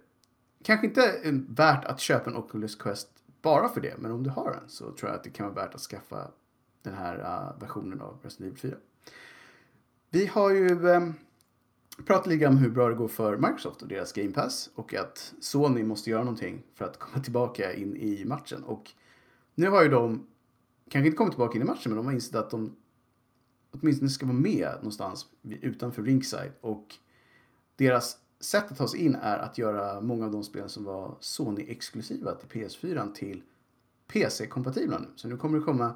kanske 0.63 0.87
inte 0.87 1.19
värt 1.49 1.85
att 1.85 1.99
köpa 1.99 2.29
en 2.29 2.35
Oculus 2.35 2.75
Quest 2.75 3.09
bara 3.41 3.69
för 3.69 3.81
det. 3.81 3.97
Men 3.97 4.11
om 4.11 4.23
du 4.23 4.29
har 4.29 4.51
en 4.63 4.69
så 4.69 4.91
tror 4.91 5.09
jag 5.09 5.17
att 5.17 5.23
det 5.23 5.29
kan 5.29 5.45
vara 5.45 5.65
värt 5.65 5.75
att 5.75 5.81
skaffa 5.81 6.31
den 6.81 6.93
här 6.93 7.19
uh, 7.19 7.61
versionen 7.61 8.01
av 8.01 8.19
Resident 8.23 8.51
Evil 8.63 8.71
4. 8.71 8.77
Vi 10.09 10.25
har 10.25 10.49
ju 10.49 10.69
um, 10.69 11.13
pratat 12.05 12.27
lite 12.27 12.47
om 12.47 12.57
hur 12.57 12.69
bra 12.69 12.89
det 12.89 12.95
går 12.95 13.07
för 13.07 13.37
Microsoft 13.37 13.81
och 13.81 13.87
deras 13.87 14.13
Game 14.13 14.31
Pass. 14.31 14.69
Och 14.75 14.93
att 14.93 15.33
Sony 15.41 15.83
måste 15.83 16.09
göra 16.09 16.23
någonting 16.23 16.63
för 16.73 16.85
att 16.85 16.99
komma 16.99 17.23
tillbaka 17.23 17.73
in 17.73 17.95
i 17.95 18.25
matchen. 18.25 18.63
Och 18.63 18.91
nu 19.55 19.69
har 19.69 19.83
ju 19.83 19.89
de 19.89 20.27
kanske 20.89 21.07
inte 21.07 21.17
kommit 21.17 21.33
tillbaka 21.33 21.55
in 21.55 21.61
i 21.61 21.65
matchen 21.65 21.91
men 21.91 21.97
de 21.97 22.05
har 22.05 22.13
insett 22.13 22.35
att 22.35 22.49
de 22.49 22.75
åtminstone 23.81 24.09
ska 24.09 24.25
vara 24.25 24.37
med 24.37 24.69
någonstans 24.75 25.25
utanför 25.43 26.03
ringside. 26.03 26.51
Och 26.61 26.95
deras 27.75 28.17
sätt 28.39 28.71
att 28.71 28.77
ta 28.77 28.87
sig 28.87 28.99
in 28.99 29.15
är 29.15 29.37
att 29.37 29.57
göra 29.57 30.01
många 30.01 30.25
av 30.25 30.31
de 30.31 30.43
spel 30.43 30.69
som 30.69 30.83
var 30.83 31.17
Sony-exklusiva 31.19 32.35
till 32.35 32.49
PS4 32.49 33.13
till 33.13 33.43
PC-kompatibla 34.07 34.99
nu. 34.99 35.07
Så 35.15 35.27
nu 35.27 35.37
kommer 35.37 35.59
det 35.59 35.65
komma 35.65 35.95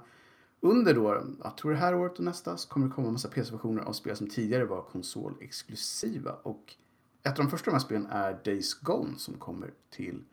under 0.62 0.94
då, 0.94 1.24
jag 1.44 1.58
tror 1.58 1.72
det 1.72 1.78
här 1.78 1.96
året 1.96 2.18
och 2.18 2.24
nästa, 2.24 2.58
så 2.58 2.70
kommer 2.70 2.88
det 2.88 2.94
komma 2.94 3.08
en 3.08 3.14
massa 3.14 3.30
PC-versioner 3.30 3.82
av 3.82 3.94
spel 3.94 4.16
som 4.16 4.28
tidigare 4.30 4.66
var 4.66 4.82
konsolexklusiva. 4.82 6.34
Och 6.34 6.76
ett 7.24 7.40
av 7.40 7.46
de 7.46 7.52
första 7.52 7.72
av 7.72 7.74
de 7.74 7.80
här 7.80 7.86
spelen 7.86 8.06
är 8.06 8.40
Days 8.44 8.74
Gone 8.74 9.18
som 9.18 9.34
kommer 9.34 9.74
till 9.90 10.24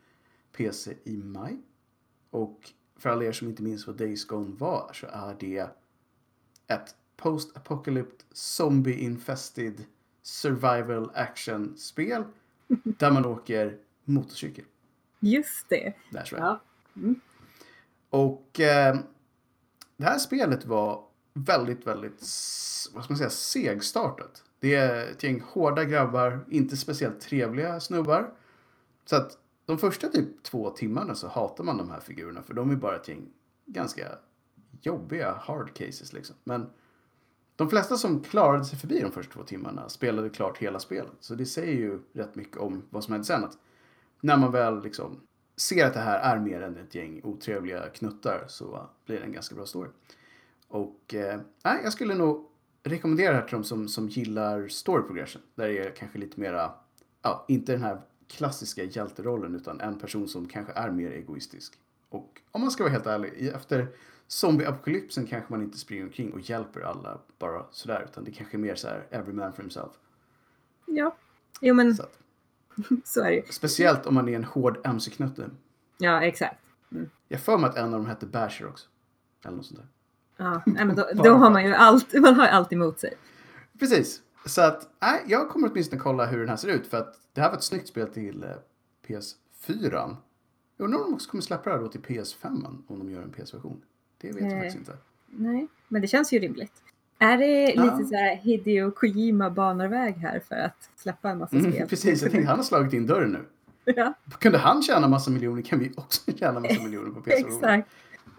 PC 0.51 0.97
i 1.03 1.17
maj. 1.17 1.61
Och 2.29 2.71
för 2.95 3.09
alla 3.09 3.23
er 3.23 3.31
som 3.31 3.47
inte 3.47 3.63
minns 3.63 3.87
vad 3.87 3.97
Days 3.97 4.25
Gone 4.25 4.55
var 4.55 4.91
så 4.93 5.07
är 5.09 5.35
det 5.39 5.69
ett 6.67 6.95
post-apocalypse 7.17 8.25
zombie-infested 8.33 9.83
survival 10.21 11.11
action-spel 11.13 12.23
där 12.83 13.11
man 13.11 13.25
åker 13.25 13.77
motorcykel. 14.05 14.65
Just 15.19 15.69
det. 15.69 15.93
That's 16.11 16.31
right. 16.31 16.37
Ja. 16.37 16.59
Och 18.09 18.59
eh, 18.59 18.97
det 19.97 20.05
här 20.05 20.17
spelet 20.17 20.65
var 20.65 21.03
väldigt, 21.33 21.87
väldigt, 21.87 22.21
vad 22.93 23.03
ska 23.03 23.13
man 23.13 23.17
säga, 23.17 23.29
segstartat. 23.29 24.43
Det 24.59 24.75
är 24.75 25.11
ett 25.11 25.23
gäng 25.23 25.43
hårda 25.47 25.85
grabbar, 25.85 26.45
inte 26.49 26.77
speciellt 26.77 27.21
trevliga 27.21 27.79
snubbar. 27.79 28.33
Så 29.05 29.15
att 29.15 29.37
de 29.65 29.77
första 29.77 30.07
typ 30.07 30.43
två 30.43 30.69
timmarna 30.69 31.15
så 31.15 31.27
hatar 31.27 31.63
man 31.63 31.77
de 31.77 31.89
här 31.89 31.99
figurerna 31.99 32.41
för 32.43 32.53
de 32.53 32.71
är 32.71 32.75
bara 32.75 32.95
ett 32.95 33.07
gäng 33.07 33.29
ganska 33.65 34.07
jobbiga 34.81 35.33
hard 35.33 35.73
cases 35.73 36.13
liksom. 36.13 36.35
Men 36.43 36.69
de 37.57 37.69
flesta 37.69 37.97
som 37.97 38.23
klarade 38.23 38.65
sig 38.65 38.79
förbi 38.79 38.99
de 38.99 39.11
första 39.11 39.33
två 39.33 39.43
timmarna 39.43 39.89
spelade 39.89 40.29
klart 40.29 40.57
hela 40.57 40.79
spelet. 40.79 41.13
Så 41.19 41.35
det 41.35 41.45
säger 41.45 41.73
ju 41.73 41.99
rätt 42.13 42.35
mycket 42.35 42.57
om 42.57 42.83
vad 42.89 43.03
som 43.03 43.11
hände 43.11 43.27
sen. 43.27 43.43
Att 43.43 43.57
när 44.21 44.37
man 44.37 44.51
väl 44.51 44.83
liksom 44.83 45.21
ser 45.55 45.85
att 45.87 45.93
det 45.93 45.99
här 45.99 46.35
är 46.35 46.39
mer 46.39 46.61
än 46.61 46.77
ett 46.77 46.95
gäng 46.95 47.21
otrevliga 47.23 47.89
knuttar 47.89 48.45
så 48.47 48.89
blir 49.05 49.19
det 49.19 49.25
en 49.25 49.31
ganska 49.31 49.55
bra 49.55 49.65
story. 49.65 49.89
Och 50.67 51.13
eh, 51.13 51.39
jag 51.63 51.93
skulle 51.93 52.15
nog 52.15 52.49
rekommendera 52.83 53.31
det 53.31 53.39
här 53.39 53.47
till 53.47 53.57
de 53.57 53.63
som, 53.63 53.87
som 53.87 54.09
gillar 54.09 54.67
story 54.67 55.03
progression. 55.03 55.41
Där 55.55 55.67
det 55.67 55.79
är 55.79 55.91
kanske 55.91 56.17
lite 56.17 56.39
mera, 56.39 56.71
ja, 57.21 57.45
inte 57.47 57.71
den 57.71 57.81
här 57.81 58.01
klassiska 58.27 58.83
hjälterollen 58.83 59.55
utan 59.55 59.81
en 59.81 59.99
person 59.99 60.27
som 60.27 60.47
kanske 60.47 60.73
är 60.73 60.91
mer 60.91 61.11
egoistisk. 61.11 61.73
Och 62.09 62.41
om 62.51 62.61
man 62.61 62.71
ska 62.71 62.83
vara 62.83 62.93
helt 62.93 63.07
ärlig, 63.07 63.47
efter 63.47 63.87
zombie-apokalypsen 64.27 65.25
kanske 65.27 65.53
man 65.53 65.61
inte 65.61 65.77
springer 65.77 66.03
omkring 66.03 66.33
och 66.33 66.39
hjälper 66.39 66.81
alla 66.81 67.17
bara 67.39 67.65
sådär. 67.71 68.07
Utan 68.11 68.23
det 68.23 68.31
kanske 68.31 68.57
är 68.57 68.59
mer 68.59 68.75
så 68.75 68.87
här, 68.87 69.07
every 69.11 69.33
man 69.33 69.53
for 69.53 69.61
himself. 69.61 69.91
Ja. 70.85 71.15
Jo, 71.61 71.73
men 71.73 71.95
Så 71.95 72.03
så 73.03 73.21
är 73.21 73.25
det 73.29 73.35
ju. 73.35 73.43
speciellt 73.49 74.05
om 74.05 74.13
man 74.15 74.29
är 74.29 74.35
en 74.35 74.43
hård 74.43 74.77
mc-knutte. 74.85 75.49
Ja, 75.97 76.23
exakt. 76.23 76.59
Jag 77.27 77.41
får 77.41 77.57
mig 77.57 77.69
att 77.69 77.77
en 77.77 77.85
av 77.85 77.91
dem 77.91 78.05
hette 78.05 78.25
Basher 78.25 78.67
också. 78.67 78.87
Eller 79.45 79.57
något 79.57 79.65
sånt 79.65 79.79
där. 79.79 79.87
Ja, 80.45 80.61
nej, 80.65 80.85
men 80.85 80.95
då, 80.95 81.07
då 81.23 81.33
har 81.33 81.49
man 81.49 81.65
ju 81.65 81.73
allt, 81.73 82.13
man 82.13 82.35
har 82.35 82.47
allt 82.47 82.73
emot 82.73 82.99
sig. 82.99 83.13
Precis. 83.79 84.21
Så 84.45 84.61
att, 84.61 84.89
nej, 85.01 85.23
jag 85.27 85.49
kommer 85.49 85.71
åtminstone 85.71 86.01
kolla 86.01 86.25
hur 86.25 86.39
den 86.39 86.49
här 86.49 86.55
ser 86.55 86.67
ut 86.67 86.87
för 86.87 86.97
att 86.97 87.19
det 87.33 87.41
här 87.41 87.49
var 87.49 87.57
ett 87.57 87.63
snyggt 87.63 87.87
spel 87.87 88.07
till 88.07 88.43
eh, 88.43 88.49
PS4. 89.07 90.15
Jag 90.77 90.85
undrar 90.85 90.99
om 90.99 91.05
de 91.05 91.13
också 91.13 91.29
kommer 91.29 91.41
släppa 91.41 91.69
det 91.69 91.75
här 91.75 91.83
då 91.83 91.89
till 91.89 92.01
PS5 92.01 92.83
om 92.87 92.99
de 92.99 93.09
gör 93.11 93.21
en 93.21 93.31
PS-version. 93.31 93.81
Det 94.17 94.31
vet 94.31 94.43
jag 94.43 94.51
faktiskt 94.51 94.75
inte. 94.77 94.97
Nej, 95.27 95.67
men 95.87 96.01
det 96.01 96.07
känns 96.07 96.33
ju 96.33 96.39
rimligt. 96.39 96.71
Är 97.19 97.37
det 97.37 97.73
Ja. 97.75 97.83
lite 97.83 98.09
så 98.09 98.15
här 98.15 98.35
Hideo 98.35 98.91
Kojima 98.91 99.49
banar 99.49 99.87
väg 99.87 100.13
här 100.15 100.39
för 100.39 100.55
att 100.55 100.89
släppa 100.95 101.29
en 101.29 101.37
massa 101.37 101.55
Mm, 101.55 101.71
spel? 101.71 101.87
precis, 101.87 102.21
jag 102.21 102.31
tänkte 102.31 102.47
han 102.49 102.57
har 102.59 102.63
slagit 102.63 102.93
in 102.93 103.05
dörren 103.07 103.31
nu. 103.31 103.45
ja, 103.95 104.13
Kunde 104.39 104.57
han 104.57 104.81
tjäna 104.83 105.07
massa 105.07 105.31
miljoner 105.31 105.61
kan 105.61 105.79
vi 105.79 105.91
också 105.97 106.31
tjäna 106.37 106.59
massa 106.59 106.81
miljoner 106.83 107.09
på 107.11 107.21
PS-versionen. 107.21 107.79
exakt. 107.79 107.89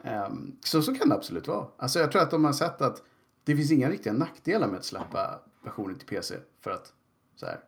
Ehm, 0.04 0.52
så, 0.60 0.82
så 0.82 0.94
kan 0.94 1.08
det 1.08 1.14
absolut 1.14 1.48
vara. 1.48 1.66
Alltså 1.76 1.98
jag 1.98 2.12
tror 2.12 2.22
att 2.22 2.30
de 2.30 2.44
har 2.44 2.52
sett 2.52 2.82
att 2.82 3.02
det 3.44 3.56
finns 3.56 3.72
inga 3.72 3.90
riktiga 3.90 4.12
nackdelar 4.12 4.68
med 4.68 4.78
att 4.78 4.84
släppa 4.84 5.40
versioner 5.64 5.94
till 5.94 6.06
PC. 6.08 6.34
För 6.60 6.70
att 6.70 6.92
så 7.36 7.46
här, 7.46 7.60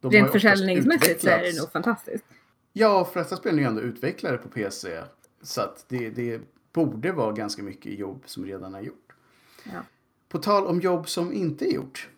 de 0.00 0.10
Rent 0.10 0.32
försäljningsmässigt 0.32 1.20
så 1.20 1.28
är 1.28 1.38
det 1.38 1.44
utvecklats- 1.50 1.58
nog 1.60 1.72
fantastiskt. 1.72 2.24
Ja, 2.72 3.04
flesta 3.12 3.36
spel 3.36 3.54
är 3.54 3.58
ju 3.58 3.64
ändå 3.68 3.80
utvecklade 3.80 4.38
på 4.38 4.48
PC. 4.48 5.00
Så 5.42 5.60
att 5.60 5.84
det, 5.88 6.10
det 6.10 6.40
borde 6.72 7.12
vara 7.12 7.32
ganska 7.32 7.62
mycket 7.62 7.98
jobb 7.98 8.22
som 8.26 8.44
redan 8.44 8.74
är 8.74 8.80
gjort. 8.80 9.12
Ja. 9.64 9.80
På 10.28 10.38
tal 10.38 10.66
om 10.66 10.80
jobb 10.80 11.08
som 11.08 11.32
inte 11.32 11.64
är 11.70 11.74
gjort. 11.74 12.08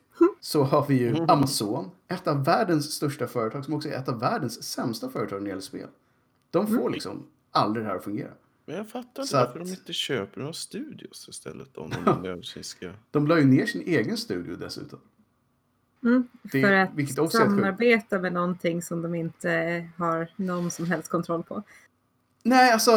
Så 0.41 0.63
har 0.63 0.87
vi 0.87 0.95
ju 0.99 1.17
Amazon. 1.29 1.91
Ett 2.09 2.29
av 2.29 2.45
världens 2.45 2.93
största 2.93 3.27
företag 3.27 3.65
som 3.65 3.75
också 3.75 3.89
är 3.89 3.93
ett 3.93 4.09
av 4.09 4.21
världens 4.21 4.63
sämsta 4.63 5.11
företag 5.11 5.37
när 5.39 5.45
det 5.45 5.49
gäller 5.49 5.61
spel. 5.63 5.89
De 6.51 6.67
får 6.67 6.91
liksom 6.91 7.27
aldrig 7.51 7.85
det 7.85 7.89
här 7.89 7.97
att 7.97 8.05
fungera. 8.05 8.31
Men 8.67 8.77
jag 8.77 8.89
fattar 8.91 9.23
inte 9.23 9.37
varför 9.37 9.61
att- 9.61 9.67
de 9.67 9.71
inte 9.73 9.93
köper 9.93 10.41
några 10.41 10.53
studios 10.53 11.29
istället 11.29 11.77
om 11.77 11.91
de 13.11 13.27
la 13.27 13.39
ju 13.39 13.45
ner 13.45 13.67
sin 13.67 13.83
egen 13.83 14.17
studio 14.17 14.57
dessutom. 14.57 14.99
Mm, 16.03 16.29
Det- 16.43 16.61
för 16.63 16.73
att 16.73 16.91
vilket 16.95 17.19
också 17.19 17.39
samarbeta 17.39 18.19
med 18.19 18.33
någonting 18.33 18.83
som 18.83 19.03
de 19.03 19.15
inte 19.15 19.89
har 19.97 20.29
någon 20.37 20.71
som 20.71 20.87
helst 20.87 21.09
kontroll 21.09 21.43
på. 21.43 21.63
Nej, 22.43 22.73
alltså 22.73 22.93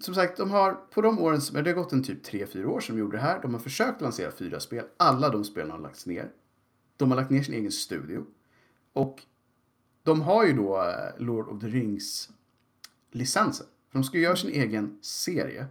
som 0.00 0.14
sagt, 0.14 0.36
de 0.36 0.50
har 0.50 0.72
på 0.72 1.00
de 1.02 1.18
åren, 1.18 1.40
som- 1.40 1.64
det 1.64 1.70
har 1.70 1.74
gått 1.74 1.92
en 1.92 2.02
typ 2.02 2.22
3-4 2.24 2.64
år 2.66 2.80
sedan 2.80 2.96
de 2.96 3.00
gjorde 3.00 3.16
det 3.16 3.20
här. 3.22 3.42
De 3.42 3.54
har 3.54 3.60
försökt 3.60 4.00
lansera 4.00 4.30
fyra 4.32 4.60
spel. 4.60 4.84
Alla 4.96 5.28
de 5.28 5.44
spelen 5.44 5.70
har 5.70 5.78
lagts 5.78 6.06
ner. 6.06 6.30
De 6.96 7.10
har 7.10 7.16
lagt 7.16 7.30
ner 7.30 7.42
sin 7.42 7.54
egen 7.54 7.72
studio. 7.72 8.26
Och 8.92 9.22
de 10.02 10.20
har 10.22 10.46
ju 10.46 10.52
då 10.52 10.82
eh, 10.82 11.18
Lord 11.24 11.48
of 11.48 11.60
the 11.60 11.66
Rings 11.68 12.30
licensen. 13.10 13.66
För 13.90 13.98
de 13.98 14.04
ska 14.04 14.16
ju 14.18 14.22
göra 14.24 14.36
sin 14.36 14.50
egen 14.50 14.98
serie. 15.02 15.66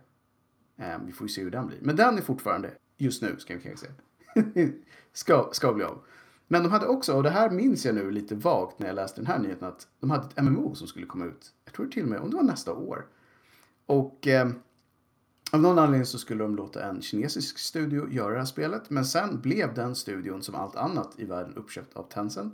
Eh, 0.78 0.98
vi 1.06 1.12
får 1.12 1.28
ju 1.28 1.34
se 1.34 1.44
hur 1.44 1.52
den 1.52 1.68
blir. 1.68 1.80
Men 1.82 1.96
den 1.96 2.18
är 2.18 2.22
fortfarande, 2.22 2.72
just 2.98 3.22
nu 3.22 3.36
ska 3.38 3.56
vi 3.56 3.62
kanske 3.62 3.88
säga, 3.88 4.72
ska, 5.14 5.50
ska 5.52 5.74
bli 5.74 5.84
av. 5.84 6.02
Men 6.48 6.64
de 6.64 6.72
hade 6.72 6.88
också, 6.88 7.14
och 7.14 7.24
det 7.24 7.30
här 7.30 7.50
minns 7.50 7.86
jag 7.86 7.96
nu 7.96 8.12
lite 8.12 8.36
vagt 8.36 8.80
när 8.80 8.88
jag 8.88 8.96
läste 8.96 9.22
den 9.22 9.28
här 9.28 9.40
nyheten, 9.40 9.68
att 9.68 9.88
de 10.00 10.10
hade 10.12 10.24
ett 10.28 10.44
MMO 10.44 10.76
som 10.76 10.88
skulle 10.88 11.06
komma 11.06 11.26
ut. 11.26 11.54
Jag 11.66 11.74
tror 11.74 11.88
till 11.88 12.04
och 12.04 12.10
med, 12.10 12.20
om 12.20 12.30
det 12.30 12.36
var 12.36 12.44
nästa 12.44 12.74
år. 12.74 13.06
Och 13.90 14.28
eh, 14.28 14.50
av 15.52 15.62
någon 15.62 15.80
anledning 15.80 16.06
så 16.06 16.18
skulle 16.18 16.44
de 16.44 16.56
låta 16.56 16.84
en 16.84 17.02
kinesisk 17.02 17.60
studio 17.60 18.10
göra 18.12 18.34
det 18.34 18.38
här 18.38 18.46
spelet. 18.46 18.90
Men 18.90 19.06
sen 19.06 19.42
blev 19.42 19.74
den 19.74 19.96
studion 19.96 20.44
som 20.44 20.56
allt 20.56 20.76
annat 20.76 21.20
i 21.20 21.26
världen 21.26 21.56
uppköpt 21.56 21.94
av 21.94 22.04
Tencent. 22.04 22.54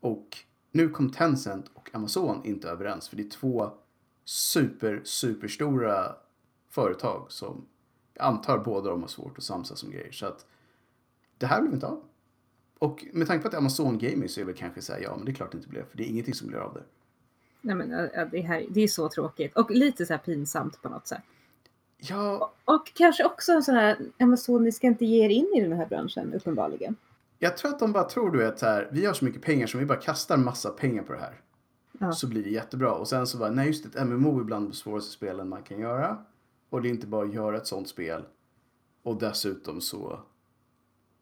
Och 0.00 0.38
nu 0.72 0.88
kom 0.88 1.10
Tencent 1.10 1.70
och 1.74 1.90
Amazon 1.92 2.40
inte 2.44 2.68
överens. 2.68 3.08
För 3.08 3.16
det 3.16 3.22
är 3.22 3.30
två 3.30 3.70
super, 4.24 5.00
superstora 5.04 6.16
företag 6.68 7.26
som 7.28 7.66
jag 8.14 8.26
antar 8.26 8.58
båda 8.58 8.90
de 8.90 9.00
har 9.00 9.08
svårt 9.08 9.38
att 9.38 9.44
samsas 9.44 9.82
om 9.82 9.90
grejer. 9.90 10.12
Så 10.12 10.26
att 10.26 10.46
det 11.38 11.46
här 11.46 11.60
blev 11.60 11.74
inte 11.74 11.86
av. 11.86 12.02
Och 12.78 13.06
med 13.12 13.26
tanke 13.26 13.42
på 13.42 13.48
att 13.48 13.52
det 13.52 13.56
är 13.56 13.60
Amazon 13.60 13.98
Gaming 13.98 14.28
så 14.28 14.40
är 14.40 14.44
det 14.44 14.52
väl 14.52 14.60
kanske 14.60 14.82
så 14.82 14.92
här, 14.92 15.00
ja 15.00 15.16
men 15.16 15.24
det 15.24 15.30
är 15.30 15.34
klart 15.34 15.52
det 15.52 15.56
inte 15.56 15.68
blev. 15.68 15.84
För 15.90 15.96
det 15.96 16.02
är 16.02 16.08
ingenting 16.08 16.34
som 16.34 16.48
blir 16.48 16.58
av 16.58 16.74
det. 16.74 16.82
Nej, 17.60 17.74
men, 17.76 17.88
det, 18.30 18.40
här, 18.40 18.66
det 18.70 18.80
är 18.80 18.88
så 18.88 19.08
tråkigt 19.08 19.56
och 19.56 19.70
lite 19.70 20.06
så 20.06 20.12
här 20.12 20.18
pinsamt 20.18 20.82
på 20.82 20.88
något 20.88 21.06
sätt. 21.06 21.22
Ja, 21.98 22.52
Och 22.64 22.92
kanske 22.94 23.24
också 23.24 23.52
en 23.52 23.62
sån 23.62 23.74
här, 23.74 23.98
Amazon, 24.18 24.64
ni 24.64 24.72
ska 24.72 24.86
inte 24.86 25.04
ge 25.04 25.24
er 25.24 25.28
in 25.28 25.52
i 25.56 25.60
den 25.60 25.72
här 25.72 25.86
branschen 25.86 26.34
uppenbarligen. 26.34 26.96
jag 27.38 27.56
tror 27.56 27.70
att 27.70 27.78
de 27.78 27.92
bara 27.92 28.04
tror 28.04 28.30
du 28.30 28.54
så 28.56 28.66
här, 28.66 28.88
vi 28.92 29.06
har 29.06 29.14
så 29.14 29.24
mycket 29.24 29.42
pengar 29.42 29.66
så 29.66 29.78
vi 29.78 29.86
bara 29.86 29.98
kastar 29.98 30.36
massa 30.36 30.70
pengar 30.70 31.02
på 31.02 31.12
det 31.12 31.18
här. 31.18 31.40
Ja. 31.98 32.12
Så 32.12 32.26
blir 32.26 32.42
det 32.42 32.50
jättebra. 32.50 32.92
Och 32.92 33.08
sen 33.08 33.26
så 33.26 33.38
bara, 33.38 33.50
nej 33.50 33.66
just 33.66 33.92
det, 33.92 33.98
ett 33.98 34.06
MMO 34.06 34.40
är 34.40 34.44
bland 34.44 34.68
de 34.68 34.74
svåraste 34.74 35.12
spelen 35.12 35.48
man 35.48 35.62
kan 35.62 35.80
göra. 35.80 36.24
Och 36.70 36.82
det 36.82 36.88
är 36.88 36.90
inte 36.90 37.06
bara 37.06 37.26
att 37.26 37.34
göra 37.34 37.56
ett 37.56 37.66
sånt 37.66 37.88
spel. 37.88 38.24
Och 39.02 39.18
dessutom 39.18 39.80
så 39.80 40.20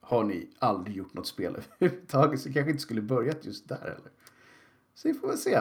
har 0.01 0.25
ni 0.25 0.51
aldrig 0.59 0.97
gjort 0.97 1.15
något 1.15 1.27
spel 1.27 1.57
överhuvudtaget. 1.81 2.41
Så 2.41 2.53
kanske 2.53 2.71
inte 2.71 2.83
skulle 2.83 3.03
börjat 3.03 3.45
just 3.45 3.69
där 3.69 3.77
heller. 3.77 4.11
Så 4.95 5.09
vi 5.09 5.15
får 5.15 5.29
väl 5.29 5.39
se. 5.39 5.61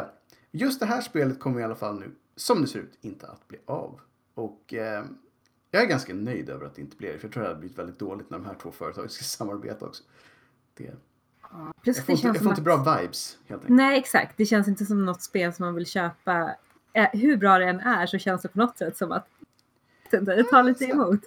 Just 0.55 0.79
det 0.79 0.85
här 0.85 1.01
spelet 1.01 1.39
kommer 1.39 1.59
i 1.59 1.63
alla 1.63 1.75
fall 1.75 1.99
nu, 1.99 2.11
som 2.35 2.61
det 2.61 2.67
ser 2.67 2.79
ut, 2.79 2.97
inte 3.01 3.27
att 3.27 3.47
bli 3.47 3.57
av. 3.65 3.99
Och 4.33 4.73
eh, 4.73 5.05
jag 5.71 5.83
är 5.83 5.87
ganska 5.87 6.13
nöjd 6.13 6.49
över 6.49 6.65
att 6.65 6.75
det 6.75 6.81
inte 6.81 6.97
blir 6.97 7.13
det. 7.13 7.19
För 7.19 7.27
jag 7.27 7.33
tror 7.33 7.43
det 7.43 7.49
hade 7.49 7.59
blivit 7.59 7.77
väldigt 7.77 7.99
dåligt 7.99 8.29
när 8.29 8.37
de 8.37 8.45
här 8.45 8.55
två 8.61 8.71
företagen 8.71 9.09
ska 9.09 9.23
samarbeta 9.23 9.85
också. 9.85 10.03
Det, 10.73 10.91
Plus 11.83 11.97
jag 11.97 12.05
får, 12.05 12.15
inte, 12.15 12.27
jag 12.27 12.35
får 12.35 12.39
som 12.43 12.49
inte 12.49 12.71
att, 12.71 12.85
bra 12.85 12.97
vibes 13.01 13.37
helt 13.47 13.61
enkelt. 13.61 13.77
Nej, 13.77 13.99
exakt. 13.99 14.37
Det 14.37 14.45
känns 14.45 14.67
inte 14.67 14.85
som 14.85 15.05
något 15.05 15.21
spel 15.21 15.53
som 15.53 15.65
man 15.65 15.75
vill 15.75 15.85
köpa. 15.85 16.55
Eh, 16.93 17.07
hur 17.13 17.37
bra 17.37 17.57
det 17.59 17.65
än 17.65 17.79
är 17.79 18.05
så 18.05 18.17
känns 18.17 18.41
det 18.41 18.47
på 18.47 18.57
något 18.59 18.77
sätt 18.77 18.97
som 18.97 19.11
att 19.11 19.27
det 20.11 20.43
tar 20.43 20.63
lite 20.63 20.85
emot. 20.85 21.19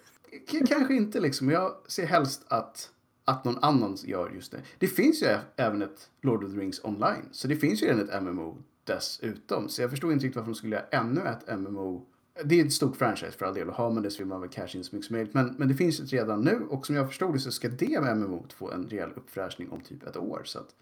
K- 0.51 0.59
Kanske 0.69 0.95
inte 0.95 1.21
liksom. 1.21 1.51
Jag 1.51 1.75
ser 1.89 2.07
helst 2.07 2.45
att, 2.49 2.91
att 3.25 3.45
någon 3.45 3.59
annan 3.65 3.97
gör 4.05 4.31
just 4.31 4.53
det. 4.53 4.61
Det 4.79 4.87
finns 4.87 5.23
ju 5.23 5.37
även 5.57 5.83
ett 5.83 6.11
Lord 6.21 6.45
of 6.45 6.53
the 6.53 6.59
Rings 6.59 6.85
online. 6.85 7.29
Så 7.33 7.49
det 7.49 7.57
finns 7.57 7.83
ju 7.83 7.87
redan 7.87 8.09
ett 8.09 8.23
MMO 8.23 8.57
dessutom. 8.89 9.69
Så 9.69 9.83
jag 9.83 9.91
förstår 9.91 10.13
inte 10.13 10.27
riktigt 10.27 10.37
varför 10.37 10.51
de 10.51 10.55
skulle 10.55 10.77
göra 10.77 10.87
ännu 10.91 11.21
ett 11.21 11.59
MMO. 11.59 12.07
Det 12.45 12.61
är 12.61 12.65
ett 12.65 12.73
stort 12.73 12.97
franchise 12.97 13.33
för 13.39 13.47
all 13.47 13.55
del 13.55 13.69
och 13.69 13.75
har 13.75 13.91
man 13.91 14.03
det 14.03 14.11
så 14.11 14.19
vill 14.19 14.27
man 14.27 14.41
väl 14.41 14.51
cash 14.51 14.77
in 14.77 14.85
så 14.85 14.97
mycket 14.97 15.07
som 15.07 15.17
möjligt. 15.17 15.35
Men, 15.35 15.55
men 15.59 15.69
det 15.69 15.75
finns 15.75 16.01
ett 16.01 16.13
redan 16.13 16.41
nu 16.41 16.67
och 16.69 16.87
som 16.87 16.95
jag 16.95 17.07
förstod 17.07 17.35
det 17.35 17.41
så 17.41 17.51
ska 17.51 17.69
det 17.69 18.01
med 18.01 18.17
MMO 18.17 18.47
få 18.55 18.71
en 18.71 18.89
rejäl 18.89 19.11
uppfräschning 19.17 19.71
om 19.71 19.81
typ 19.81 20.03
ett 20.03 20.17
år. 20.17 20.43
Så 20.45 20.59
att 20.59 20.75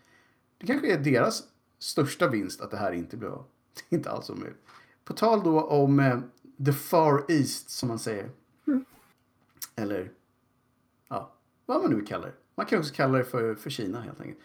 det 0.58 0.66
kanske 0.66 0.92
är 0.92 0.98
deras 0.98 1.42
största 1.78 2.28
vinst 2.28 2.60
att 2.60 2.70
det 2.70 2.76
här 2.76 2.92
inte 2.92 3.16
blir 3.16 3.28
av. 3.28 3.44
Det 3.74 3.94
är 3.94 3.98
inte 3.98 4.10
alls 4.10 4.30
omöjligt. 4.30 4.62
På 5.04 5.12
tal 5.12 5.42
då 5.44 5.60
om 5.60 6.00
eh, 6.00 6.18
the 6.66 6.72
far 6.72 7.24
east 7.28 7.70
som 7.70 7.88
man 7.88 7.98
säger. 7.98 8.30
Eller 9.76 10.12
ja, 11.08 11.32
vad 11.66 11.82
man 11.82 11.90
nu 11.90 12.04
kallar 12.04 12.26
det. 12.26 12.34
Man 12.54 12.66
kan 12.66 12.78
också 12.78 12.94
kalla 12.94 13.18
det 13.18 13.24
för, 13.24 13.54
för 13.54 13.70
Kina 13.70 14.00
helt 14.00 14.20
enkelt. 14.20 14.40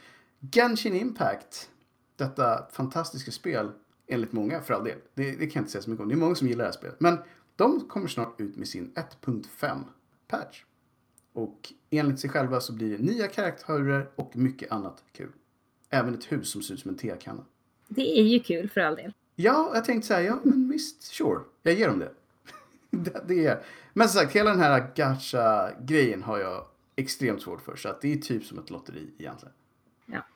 Genshin 0.52 0.96
Impact. 0.96 1.70
Detta 2.16 2.68
fantastiska 2.72 3.32
spel, 3.32 3.72
enligt 4.08 4.32
många 4.32 4.62
för 4.62 4.74
all 4.74 4.84
del. 4.84 4.98
Det, 5.14 5.32
det 5.32 5.38
kan 5.38 5.52
jag 5.54 5.62
inte 5.62 5.72
säga 5.72 5.82
så 5.82 5.90
mycket 5.90 6.04
om. 6.04 6.10
Det 6.10 6.16
är 6.16 6.18
många 6.18 6.36
som 6.36 6.48
gillar 6.48 6.64
det 6.64 6.68
här 6.68 6.78
spelet. 6.78 7.00
Men 7.00 7.18
de 7.56 7.88
kommer 7.88 8.08
snart 8.08 8.42
ut 8.42 8.56
med 8.56 8.68
sin 8.68 8.94
1.5 9.24 9.84
patch. 10.28 10.64
Och 11.34 11.74
enligt 11.90 12.20
sig 12.20 12.30
själva 12.30 12.60
så 12.60 12.74
blir 12.74 12.98
det 12.98 13.04
nya 13.04 13.28
karaktärer 13.28 14.10
och 14.16 14.36
mycket 14.36 14.72
annat 14.72 15.04
kul. 15.12 15.32
Även 15.90 16.14
ett 16.14 16.32
hus 16.32 16.50
som 16.50 16.62
ser 16.62 16.74
ut 16.74 16.80
som 16.80 16.90
en 16.90 16.98
tekanna. 16.98 17.46
Det 17.88 18.20
är 18.20 18.24
ju 18.24 18.40
kul 18.40 18.70
för 18.70 18.82
all 18.82 18.96
del. 18.96 19.14
Ja, 19.36 19.72
jag 19.74 19.86
tänkte 19.86 20.08
säga, 20.08 20.22
ja 20.22 20.40
men 20.44 20.70
visst, 20.70 21.02
sure. 21.02 21.40
Jag 21.64 21.74
ger 21.74 21.88
dem 21.88 22.00
det. 22.00 22.12
det, 22.90 23.24
det 23.28 23.46
är. 23.46 23.64
Men 23.94 24.10
som 24.10 24.22
sagt, 24.22 24.36
hela 24.36 24.50
den 24.50 24.60
här 24.60 24.92
gacha-grejen 24.96 26.24
har 26.24 26.40
jag 26.40 26.66
extremt 26.96 27.42
svårt 27.42 27.62
för. 27.62 27.76
Så 27.76 27.90
att 27.90 28.02
det 28.02 28.14
är 28.14 28.18
typ 28.18 28.46
som 28.46 28.60
ett 28.60 28.70
lotteri 28.70 29.08
egentligen. 29.18 29.54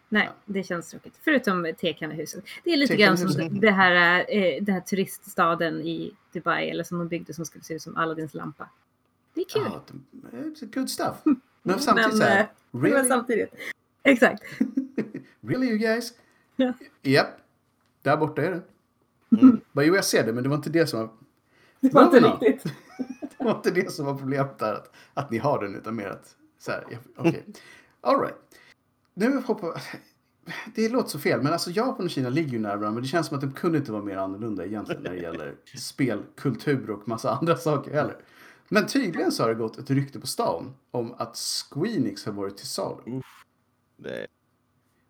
Nej, 0.09 0.29
det 0.45 0.63
känns 0.63 0.89
tråkigt. 0.89 1.13
Förutom 1.21 1.73
tekannehuset. 1.79 2.43
Det 2.63 2.71
är 2.73 2.77
lite 2.77 2.95
grann 2.95 3.17
som 3.17 3.59
det 3.59 3.71
här, 3.71 4.25
eh, 4.29 4.63
det 4.63 4.71
här 4.71 4.79
turiststaden 4.81 5.81
i 5.81 6.11
Dubai 6.33 6.69
eller 6.69 6.83
som 6.83 6.99
de 6.99 7.07
byggde 7.07 7.33
som 7.33 7.45
skulle 7.45 7.63
se 7.63 7.73
ut 7.73 7.81
som 7.81 7.97
Aladdins 7.97 8.33
lampa. 8.33 8.69
Det 9.33 9.41
är 9.41 9.45
kul. 9.49 9.61
Ja, 9.65 9.83
det- 10.11 10.37
it's 10.37 10.73
good 10.75 10.89
stuff. 10.89 11.15
Men 11.63 11.79
samtidigt 11.79 12.09
Men, 12.11 12.17
så 12.17 12.23
här, 12.23 12.39
eh, 12.39 12.45
Men 12.71 12.81
really? 12.81 13.07
samtidigt. 13.07 13.53
Exakt. 14.03 14.43
really 15.41 15.67
you 15.67 15.77
guys? 15.77 16.13
Ja. 16.57 16.73
Japp, 17.01 17.27
där 18.01 18.17
borta 18.17 18.41
är 18.41 18.51
det. 18.51 18.61
Mm. 19.41 19.59
Bara, 19.71 19.85
jo, 19.85 19.95
jag 19.95 20.05
ser 20.05 20.25
det, 20.25 20.33
men 20.33 20.43
det 20.43 20.49
var 20.49 20.55
inte 20.55 20.69
det 20.69 20.87
som 20.87 20.99
var, 20.99 21.09
Det 21.79 21.93
var 21.93 22.03
inte 22.03 22.19
riktigt. 22.19 22.63
det 23.37 23.43
var, 23.43 23.55
inte 23.55 23.71
det 23.71 23.91
som 23.91 24.05
var 24.05 24.17
problemet 24.17 24.59
där. 24.59 24.73
Att, 24.73 24.91
att 25.13 25.31
ni 25.31 25.37
har 25.37 25.63
den, 25.63 25.75
utan 25.75 25.95
mer 25.95 26.07
att 26.07 26.35
så 26.59 26.71
här, 26.71 26.99
okej. 27.17 27.45
All 28.01 28.19
right. 28.21 28.35
Nu 29.17 29.41
hoppar 29.41 29.81
det 30.75 30.89
låter 30.89 31.09
så 31.09 31.19
fel, 31.19 31.41
men 31.41 31.53
alltså 31.53 31.71
Japan 31.71 32.05
och 32.05 32.11
Kina 32.11 32.29
ligger 32.29 32.51
ju 32.51 32.59
nära 32.59 32.75
varandra. 32.75 32.91
Men 32.91 33.03
det 33.03 33.07
känns 33.09 33.27
som 33.27 33.35
att 33.35 33.41
de 33.41 33.51
kunde 33.53 33.77
inte 33.77 33.91
vara 33.91 34.03
mer 34.03 34.17
annorlunda 34.17 34.65
egentligen 34.65 35.03
när 35.03 35.11
det 35.11 35.17
gäller 35.21 35.55
spelkultur 35.77 36.89
och 36.89 37.07
massa 37.07 37.31
andra 37.31 37.55
saker 37.55 37.93
heller. 37.93 38.17
Men 38.69 38.87
tydligen 38.87 39.31
så 39.31 39.43
har 39.43 39.49
det 39.49 39.55
gått 39.55 39.77
ett 39.77 39.89
rykte 39.89 40.19
på 40.19 40.27
stan 40.27 40.73
om 40.91 41.13
att 41.17 41.37
Squeenix 41.37 42.25
har 42.25 42.33
varit 42.33 42.57
till 42.57 42.67
salu. 42.67 43.21
Det, 43.97 44.27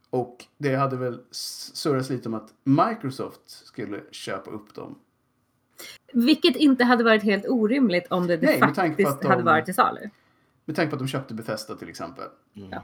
Och 0.10 0.46
det 0.58 0.76
hade 0.76 0.98
väl 0.98 1.22
surrats 1.32 2.10
lite 2.10 2.30
om 2.30 2.34
att 2.36 2.54
Microsoft 2.64 3.50
skulle 3.50 4.04
köpa 4.12 4.52
upp 4.52 4.74
dem. 4.76 5.00
Vilket 6.14 6.56
inte 6.56 6.84
hade 6.84 7.04
varit 7.04 7.24
helt 7.24 7.46
orimligt 7.48 8.08
om 8.08 8.28
det, 8.28 8.38
det 8.38 8.60
Nej, 8.60 8.74
faktiskt 8.76 9.22
de- 9.22 9.28
hade 9.28 9.44
varit 9.44 9.66
till 9.66 9.76
salu. 9.76 10.10
Med 10.66 10.76
tanke 10.76 10.90
på 10.90 10.96
att 10.96 11.00
de 11.02 11.08
köpte 11.08 11.34
Bethesda 11.34 11.76
till 11.76 11.90
exempel. 11.90 12.26
mm. 12.56 12.70
Ja. 12.72 12.84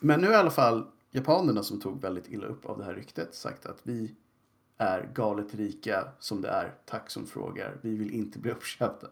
Men 0.00 0.20
nu 0.20 0.26
är 0.26 0.32
i 0.32 0.36
alla 0.36 0.50
fall 0.50 0.86
japanerna 1.10 1.62
som 1.62 1.80
tog 1.80 2.00
väldigt 2.00 2.28
illa 2.28 2.46
upp 2.46 2.66
av 2.66 2.78
det 2.78 2.84
här 2.84 2.94
ryktet 2.94 3.34
sagt 3.34 3.66
att 3.66 3.80
vi 3.82 4.14
är 4.76 5.10
galet 5.14 5.54
rika 5.54 6.08
som 6.18 6.42
det 6.42 6.48
är. 6.48 6.74
Tack 6.84 7.10
som 7.10 7.26
frågar. 7.26 7.78
Vi 7.82 7.96
vill 7.96 8.10
inte 8.10 8.38
bli 8.38 8.50
uppköpta. 8.50 9.06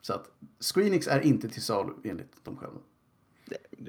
Så 0.00 0.12
att 0.12 0.30
Squeenix 0.74 1.08
är 1.08 1.20
inte 1.20 1.48
till 1.48 1.62
salu 1.62 1.92
enligt 2.04 2.44
dem 2.44 2.56
själva. 2.56 2.78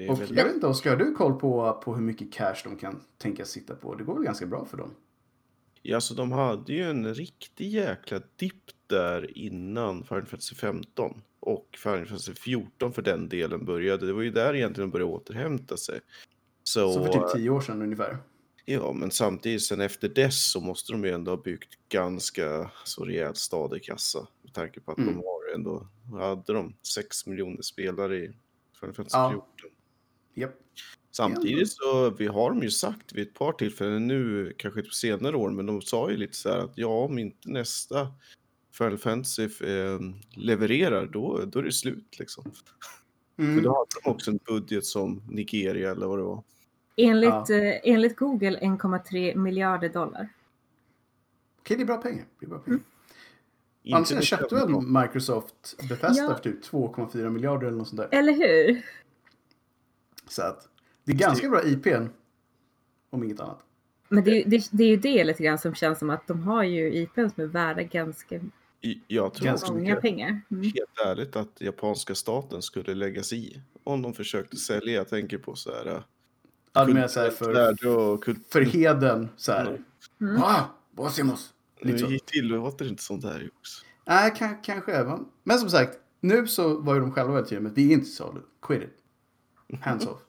Och 0.10 0.22
väl... 0.22 0.38
jag 0.38 0.45
vet 0.45 0.55
inte, 0.55 0.67
Oskar, 0.67 0.89
har 0.89 0.98
du 0.98 1.15
koll 1.15 1.39
på, 1.39 1.81
på 1.83 1.95
hur 1.95 2.01
mycket 2.01 2.33
cash 2.33 2.55
de 2.63 2.75
kan 2.77 3.01
tänkas 3.17 3.50
sitta 3.50 3.75
på? 3.75 3.95
Det 3.95 4.03
går 4.03 4.13
väl 4.13 4.24
ganska 4.24 4.45
bra 4.45 4.65
för 4.65 4.77
dem? 4.77 4.91
Ja, 5.81 6.01
så 6.01 6.13
de 6.13 6.31
hade 6.31 6.74
ju 6.74 6.83
en 6.83 7.13
riktig 7.13 7.69
jäkla 7.69 8.22
dipp 8.36 8.63
där 8.88 9.38
innan 9.38 10.03
Final 10.03 10.25
Fantasy 10.25 10.55
15 10.55 11.22
och 11.43 11.67
Final 11.77 12.05
Fantasy 12.05 12.33
14 12.33 12.93
för 12.93 13.01
den 13.01 13.29
delen 13.29 13.65
började. 13.65 14.05
Det 14.05 14.13
var 14.13 14.21
ju 14.21 14.31
där 14.31 14.55
egentligen 14.55 14.89
de 14.89 14.91
började 14.91 15.12
återhämta 15.12 15.77
sig. 15.77 16.00
Så, 16.63 16.93
Så 16.93 17.05
för 17.05 17.13
typ 17.13 17.33
tio 17.33 17.50
år 17.50 17.62
sedan 17.62 17.81
ungefär. 17.81 18.17
ja, 18.65 18.93
men 18.93 19.12
samtidigt 19.12 19.62
sen 19.63 19.81
efter 19.81 20.09
dess 20.09 20.51
så 20.51 20.62
måste 20.62 20.91
de 20.91 21.03
ju 21.03 21.09
ändå 21.12 21.31
ha 21.31 21.38
byggt 21.38 21.73
ganska 21.89 22.71
så 22.83 23.05
rejält 23.05 23.38
stadig 23.38 23.83
kassa 23.83 24.27
med 24.43 24.53
tanke 24.53 24.79
på 24.79 24.91
att 24.91 24.97
Mm. 24.97 25.13
de 25.13 25.17
har 25.23 25.55
ändå, 25.55 25.88
hade 26.19 26.53
de 26.53 26.73
6 26.81 27.25
miljoner 27.25 27.62
spelare 27.62 28.17
i 28.17 28.31
Final 28.79 28.93
Fantasy 28.95 29.17
Ja. 29.17 29.29
14. 29.31 29.69
Japp. 30.35 30.55
Samtidigt 31.12 31.71
så 31.71 32.09
vi 32.09 32.27
har 32.27 32.50
de 32.50 32.63
ju 32.63 32.71
sagt 32.71 33.13
vid 33.13 33.27
ett 33.27 33.33
par 33.33 33.51
tillfällen 33.53 34.07
nu, 34.07 34.53
kanske 34.57 34.79
inte 34.79 34.89
på 34.89 34.93
senare 34.95 35.35
år, 35.38 35.50
men 35.51 35.65
de 35.65 35.81
sa 35.81 36.09
ju 36.12 36.17
lite 36.17 36.33
så 36.38 36.50
här 36.50 36.57
att 36.57 36.71
ja, 36.75 36.88
om 36.88 37.17
inte 37.19 37.50
nästa 37.50 38.07
Final 38.77 38.97
Fantasy 38.97 39.43
eh, 39.43 39.99
levererar, 40.35 41.05
då, 41.05 41.45
då 41.45 41.59
är 41.59 41.63
det 41.63 41.71
slut 41.71 42.19
liksom. 42.19 42.43
För 43.35 43.43
Mm. 43.43 43.63
då 43.63 43.69
hade 43.69 43.87
de 44.03 44.09
också 44.11 44.31
en 44.31 44.39
budget 44.45 44.85
som 44.85 45.21
Nigeria 45.29 45.91
eller 45.91 46.07
vad 46.07 46.19
det 46.19 46.23
var. 46.23 46.43
Enligt, 46.95 47.49
Ja. 47.49 47.55
eh, 47.55 47.79
enligt 47.83 48.15
Google 48.17 48.59
1,3 48.61 49.35
miljarder 49.35 49.89
dollar. 49.89 50.29
Okej, 51.59 51.77
det 51.77 51.83
är 51.83 51.85
bra 51.85 51.97
pengar. 51.97 52.25
Det 52.39 52.45
är 52.45 52.49
bra 52.49 52.59
pengar. 52.59 52.79
Annars 53.93 54.09
det 54.09 54.21
köpte 54.25 54.55
väl. 54.55 54.69
Microsoft 54.81 55.75
Bethesda 55.89 56.23
Ja. 56.23 56.35
för 56.35 56.43
typ 56.43 56.63
2,4 56.63 57.29
miljarder 57.29 57.67
eller 57.67 57.77
något 57.77 57.87
sånt 57.87 58.01
där. 58.01 58.19
Eller 58.19 58.33
hur? 58.33 58.81
Så 60.27 60.41
att 60.41 60.69
det 61.03 61.11
är 61.11 61.15
ganska 61.15 61.49
bra 61.49 61.63
IPn. 61.63 62.05
Om 63.09 63.23
inget 63.23 63.39
annat. 63.39 63.59
Men 64.09 64.23
det, 64.23 64.31
är 64.31 64.35
ju- 64.35 64.43
det, 64.43 64.67
det 64.71 64.83
är 64.83 64.87
ju 64.87 64.97
det 64.97 65.23
lite 65.23 65.43
grann 65.43 65.57
som 65.57 65.75
känns 65.75 65.99
som 65.99 66.09
att 66.09 66.27
de 66.27 66.43
har 66.43 66.63
ju 66.63 66.93
IPn 66.93 67.27
som 67.29 67.43
är 67.43 67.47
värda 67.47 67.83
ganska 67.83 68.39
Jag 69.07 69.33
tror 69.33 69.45
Ganska 69.45 69.65
också 69.65 69.73
många 69.73 69.89
mycket. 69.89 70.01
pengar. 70.01 70.41
Mm. 70.51 70.63
helt 70.63 70.99
ärligt 71.05 71.35
att 71.35 71.61
japanska 71.61 72.15
staten 72.15 72.61
skulle 72.61 72.93
lägga 72.93 73.23
sig 73.23 73.47
i. 73.47 73.61
Om 73.83 74.01
de 74.01 74.13
försökte 74.13 74.55
sälja, 74.57 74.93
jag 74.93 75.09
tänker 75.09 75.37
på 75.37 75.55
så 75.55 75.71
här. 75.71 75.85
äh, 75.87 76.01
Ja, 76.73 76.85
du 76.85 76.93
menar 76.93 77.07
så 77.07 77.19
här 77.19 77.29
för, 77.29 77.87
och 77.87 78.23
kult... 78.23 78.39
för 78.49 78.61
heden 78.61 79.29
så 79.37 79.51
här. 79.51 79.81
Mm. 80.21 80.41
Ah, 80.43 80.61
Bosimos. 80.91 81.53
Lite 81.81 81.97
så. 81.97 82.07
Nu 82.09 82.17
tillåter 82.25 82.87
inte 82.87 83.03
sånt 83.03 83.23
här 83.23 83.49
också. 83.59 83.85
Nej, 84.05 84.33
kan, 84.35 84.61
kanske 84.61 84.91
även. 84.93 85.25
Men 85.43 85.59
som 85.59 85.69
sagt, 85.69 85.97
nu 86.19 86.47
så 86.47 86.77
var 86.79 86.93
ju 86.95 86.99
de 87.01 87.11
själva 87.11 87.33
väldigt 87.33 87.61
med 87.61 87.71
att 87.71 87.77
vi 87.77 87.89
är 87.89 87.93
inte 87.93 88.05
salu. 88.09 88.39
Quit 88.61 88.81
it. 88.83 89.79
Hands 89.81 90.05
off. 90.07 90.19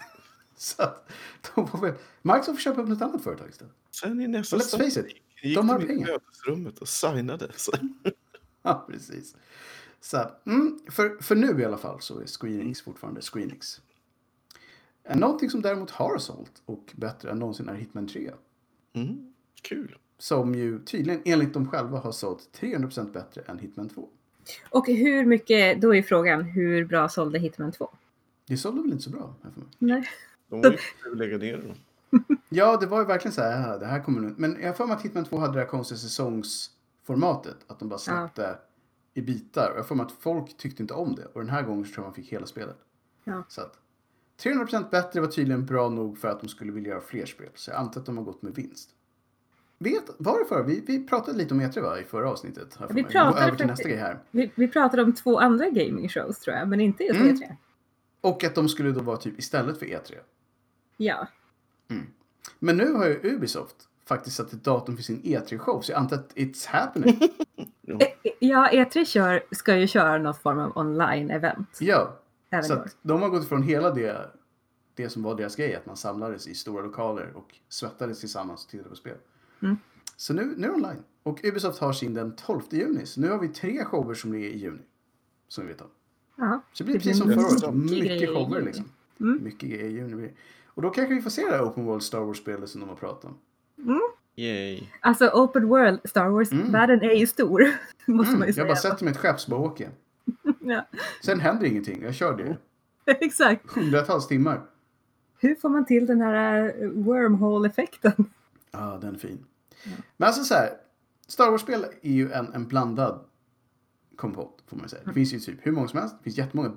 så 0.56 0.82
att 0.82 1.10
de 1.54 1.68
får 1.68 1.78
väl... 1.78 1.94
Microsoft 2.22 2.46
får 2.46 2.56
köpa 2.62 2.82
upp 2.82 2.88
något 2.88 3.02
annat 3.02 3.22
företag 3.24 3.48
istället. 3.48 3.74
Sen 4.00 4.20
i 4.20 4.28
nästa 4.28 4.56
Let's 4.56 4.78
face 4.78 5.00
it, 5.00 5.06
gick 5.42 5.56
de 5.56 5.68
har 5.68 5.78
pengar. 5.80 6.06
mötesrummet 6.12 6.78
och 6.78 6.88
signade. 6.88 7.48
Så. 7.56 7.72
Ja, 8.62 8.86
precis. 8.90 9.36
Så 10.00 10.30
mm, 10.46 10.78
för, 10.90 11.22
för 11.22 11.34
nu 11.34 11.60
i 11.60 11.64
alla 11.64 11.76
fall 11.78 12.00
så 12.00 12.20
är 12.20 12.26
Screenix 12.26 12.82
fortfarande 12.82 13.20
Screenix. 13.22 13.80
Eh, 15.04 15.16
Någonting 15.16 15.50
som 15.50 15.62
däremot 15.62 15.90
har 15.90 16.18
sålt 16.18 16.62
och 16.64 16.92
bättre 16.96 17.30
än 17.30 17.38
någonsin 17.38 17.68
är 17.68 17.74
Hitman 17.74 18.06
3. 18.08 18.30
Mm, 18.92 19.32
kul. 19.62 19.96
Som 20.18 20.54
ju 20.54 20.78
tydligen 20.84 21.22
enligt 21.24 21.52
dem 21.54 21.68
själva 21.70 21.98
har 21.98 22.12
sålt 22.12 22.48
300% 22.60 23.12
bättre 23.12 23.42
än 23.46 23.58
Hitman 23.58 23.88
2. 23.88 24.08
Och 24.70 24.86
hur 24.86 25.24
mycket, 25.26 25.80
då 25.80 25.94
är 25.94 26.02
frågan, 26.02 26.42
hur 26.42 26.84
bra 26.84 27.08
sålde 27.08 27.38
Hitman 27.38 27.72
2? 27.72 27.90
Det 28.46 28.56
sålde 28.56 28.82
väl 28.82 28.90
inte 28.92 29.04
så 29.04 29.10
bra? 29.10 29.34
Nej. 29.78 30.08
De 30.48 30.60
var 30.62 30.70
ju 30.70 30.76
på 30.76 31.10
att 31.12 31.18
lägga 31.18 31.38
ner 31.38 31.56
dem. 31.58 31.74
Ja, 32.48 32.76
det 32.76 32.86
var 32.86 32.98
ju 33.00 33.04
verkligen 33.06 33.32
så 33.32 33.42
här, 33.42 33.68
"Ja, 33.68 33.78
det 33.78 33.86
här 33.86 34.02
kommer 34.02 34.20
nu. 34.20 34.34
Men 34.36 34.56
jag 34.60 34.68
har 34.68 34.74
för 34.74 34.86
mig 34.86 34.96
att 34.96 35.02
Hitman 35.02 35.24
2 35.24 35.38
hade 35.38 35.52
det 35.52 35.58
här 35.60 35.66
konstiga 35.66 35.98
säsongsformatet. 35.98 37.56
Att 37.66 37.78
de 37.78 37.88
bara 37.88 37.98
släppte 37.98 38.58
i 39.14 39.22
bitar. 39.22 39.70
Och 39.70 39.78
jag 39.78 39.86
för 39.86 39.94
mig 39.94 40.06
att 40.06 40.12
folk 40.12 40.56
tyckte 40.56 40.82
inte 40.82 40.94
om 40.94 41.14
det. 41.14 41.24
Och 41.24 41.40
den 41.40 41.48
här 41.50 41.62
gången 41.62 41.84
så 41.84 41.92
tror 41.94 42.04
jag 42.04 42.08
man 42.08 42.14
fick 42.14 42.32
hela 42.32 42.46
spelet. 42.46 42.76
Ja. 43.24 43.42
Så 43.48 43.60
att 43.60 43.78
300% 44.42 44.90
bättre 44.90 45.20
var 45.20 45.28
tydligen 45.28 45.66
bra 45.66 45.88
nog 45.88 46.18
för 46.18 46.28
att 46.28 46.40
de 46.40 46.48
skulle 46.48 46.72
vilja 46.72 46.90
göra 46.90 47.00
fler 47.00 47.26
spel. 47.26 47.48
Så 47.54 47.70
jag 47.70 47.78
antar 47.80 48.00
att 48.00 48.06
de 48.06 48.16
har 48.16 48.24
gått 48.24 48.42
med 48.42 48.54
vinst. 48.54 48.90
Vet, 49.78 50.04
var 50.18 50.38
det 50.38 50.44
för? 50.44 50.62
Vi, 50.62 50.80
vi 50.86 51.06
pratade 51.06 51.38
lite 51.38 51.54
om 51.54 51.60
E3 51.60 51.82
va, 51.82 51.98
i 52.00 52.04
förra 52.04 52.30
avsnittet. 52.30 52.74
För 52.74 52.88
Vi 52.94 53.04
pratade 53.04 53.56
till 53.56 53.66
nästa 53.66 53.88
grej 53.88 53.98
här. 53.98 54.18
Vi, 54.30 54.52
vi 54.54 54.68
pratade 54.68 55.02
om 55.02 55.12
två 55.12 55.38
andra 55.38 55.70
gaming 55.70 56.08
shows 56.08 56.38
tror 56.38 56.56
jag, 56.56 56.68
men 56.68 56.80
inte 56.80 57.04
just 57.04 57.20
Mm. 57.20 57.36
E3. 57.36 57.56
Och 58.20 58.44
att 58.44 58.54
de 58.54 58.68
skulle 58.68 58.92
då 58.92 59.00
vara 59.00 59.16
typ 59.16 59.38
istället 59.38 59.78
för 59.78 59.86
E3. 59.86 60.14
Ja. 60.96 61.26
Men 62.58 62.76
nu 62.76 62.92
har 62.92 63.06
ju 63.06 63.20
Ubisoft 63.22 63.76
faktiskt 64.06 64.36
satt 64.36 64.52
ett 64.52 64.64
datum 64.64 64.96
för 64.96 65.02
sin 65.02 65.22
E3-show. 65.22 65.80
Så 65.80 65.92
jag 65.92 65.98
antar 65.98 66.16
att 66.16 66.34
it's 66.34 66.66
happening. 66.68 67.20
Ja, 68.40 68.68
E3 68.72 69.04
kör, 69.04 69.42
ska 69.50 69.76
ju 69.76 69.86
köra 69.86 70.18
något 70.18 70.42
form 70.42 70.58
av 70.58 70.72
online-event. 70.76 71.66
ja. 71.80 72.16
Även 72.50 72.64
Så 72.64 72.84
de 73.02 73.22
har 73.22 73.28
gått 73.28 73.44
ifrån 73.44 73.62
hela 73.62 73.90
det, 73.90 74.30
det 74.94 75.08
som 75.08 75.22
var 75.22 75.34
deras 75.36 75.56
grej, 75.56 75.74
att 75.74 75.86
man 75.86 75.96
samlades 75.96 76.48
i 76.48 76.54
stora 76.54 76.82
lokaler 76.82 77.32
och 77.34 77.54
svettades 77.68 78.20
tillsammans 78.20 78.64
och 78.64 78.70
tittade 78.70 78.88
på 78.90 78.96
spel. 78.96 79.16
Mm. 79.62 79.76
Så 80.16 80.34
nu, 80.34 80.54
nu 80.56 80.66
är 80.66 80.70
det 80.70 80.74
online. 80.74 81.02
Och 81.22 81.44
Ubisoft 81.44 81.78
har 81.78 81.92
sin 81.92 82.14
den 82.14 82.36
12 82.36 82.60
juni. 82.70 83.06
Så 83.06 83.20
nu 83.20 83.30
har 83.30 83.38
vi 83.38 83.48
tre 83.48 83.84
shower 83.84 84.14
som 84.14 84.34
är 84.34 84.38
i 84.38 84.58
juni. 84.58 84.82
Som 85.48 85.66
vi 85.66 85.72
vet 85.72 85.80
om. 85.80 85.88
Ja. 86.36 86.60
Så 86.72 86.84
det 86.84 86.84
blir 86.84 86.94
Det 86.94 87.00
precis 87.00 87.18
som 87.18 87.32
förra 87.32 87.68
året. 87.68 87.74
mycket 87.90 88.28
shower 88.28 88.62
liksom. 88.62 88.84
Mm. 89.20 89.44
Mycket 89.44 89.68
grejer 89.70 89.84
i 89.84 89.92
juni. 89.92 90.30
Och 90.78 90.82
då 90.82 90.90
kanske 90.90 91.14
vi 91.14 91.22
får 91.22 91.30
se 91.30 91.44
det 91.44 91.50
här 91.50 91.62
Open 91.64 91.84
World 91.84 92.02
Star 92.02 92.20
Wars-spelet 92.20 92.68
som 92.70 92.80
de 92.80 92.88
har 92.88 92.96
pratat 92.96 93.24
om. 93.24 93.38
Yay. 94.36 94.82
Alltså 95.00 95.28
Open 95.28 95.68
World, 95.68 96.00
Star 96.04 96.28
Wars-världen 96.28 97.02
är 97.02 97.14
ju 97.14 97.26
stor. 97.26 97.62
Måste 98.06 98.32
man 98.32 98.36
Mm, 98.36 98.40
ju 98.42 98.46
jag 98.46 98.54
säga. 98.54 98.64
bara 98.66 98.76
sätter 98.76 99.04
mig 99.04 99.10
i 99.12 99.14
ett 99.14 99.20
skepp 99.20 99.36
och 99.36 99.50
bara 99.50 99.60
åker. 99.60 99.90
ja. 100.60 100.86
Sen 101.24 101.40
händer 101.40 101.66
ingenting. 101.66 102.02
Jag 102.02 102.14
kör 102.14 102.36
det. 102.36 102.56
Exakt. 103.24 103.72
Hundratals 103.72 104.28
timmar. 104.28 104.62
Hur 105.38 105.54
får 105.54 105.68
man 105.68 105.84
till 105.86 106.06
den 106.06 106.20
här 106.20 106.74
eh, 106.82 106.88
wormhole-effekten? 106.88 108.12
Ja, 108.70 108.98
den 109.00 109.14
är 109.14 109.18
fin. 109.18 109.44
Men 110.16 110.26
alltså 110.26 110.44
så 110.44 110.54
här. 110.54 110.70
Star 111.26 111.50
Wars-spel 111.50 111.84
är 112.02 112.12
ju 112.12 112.32
en, 112.32 112.52
en 112.54 112.68
blandad 112.68 113.24
kompott, 114.16 114.62
får 114.66 114.76
man 114.76 114.88
säga. 114.88 115.02
Det 115.06 115.12
finns 115.12 115.32
ju 115.34 115.38
typ 115.38 115.66
hur 115.66 115.72
många 115.72 115.88
som 115.88 115.98
helst. 115.98 116.14
Det 116.18 116.24
finns 116.24 116.38
jättemånga 116.38 116.72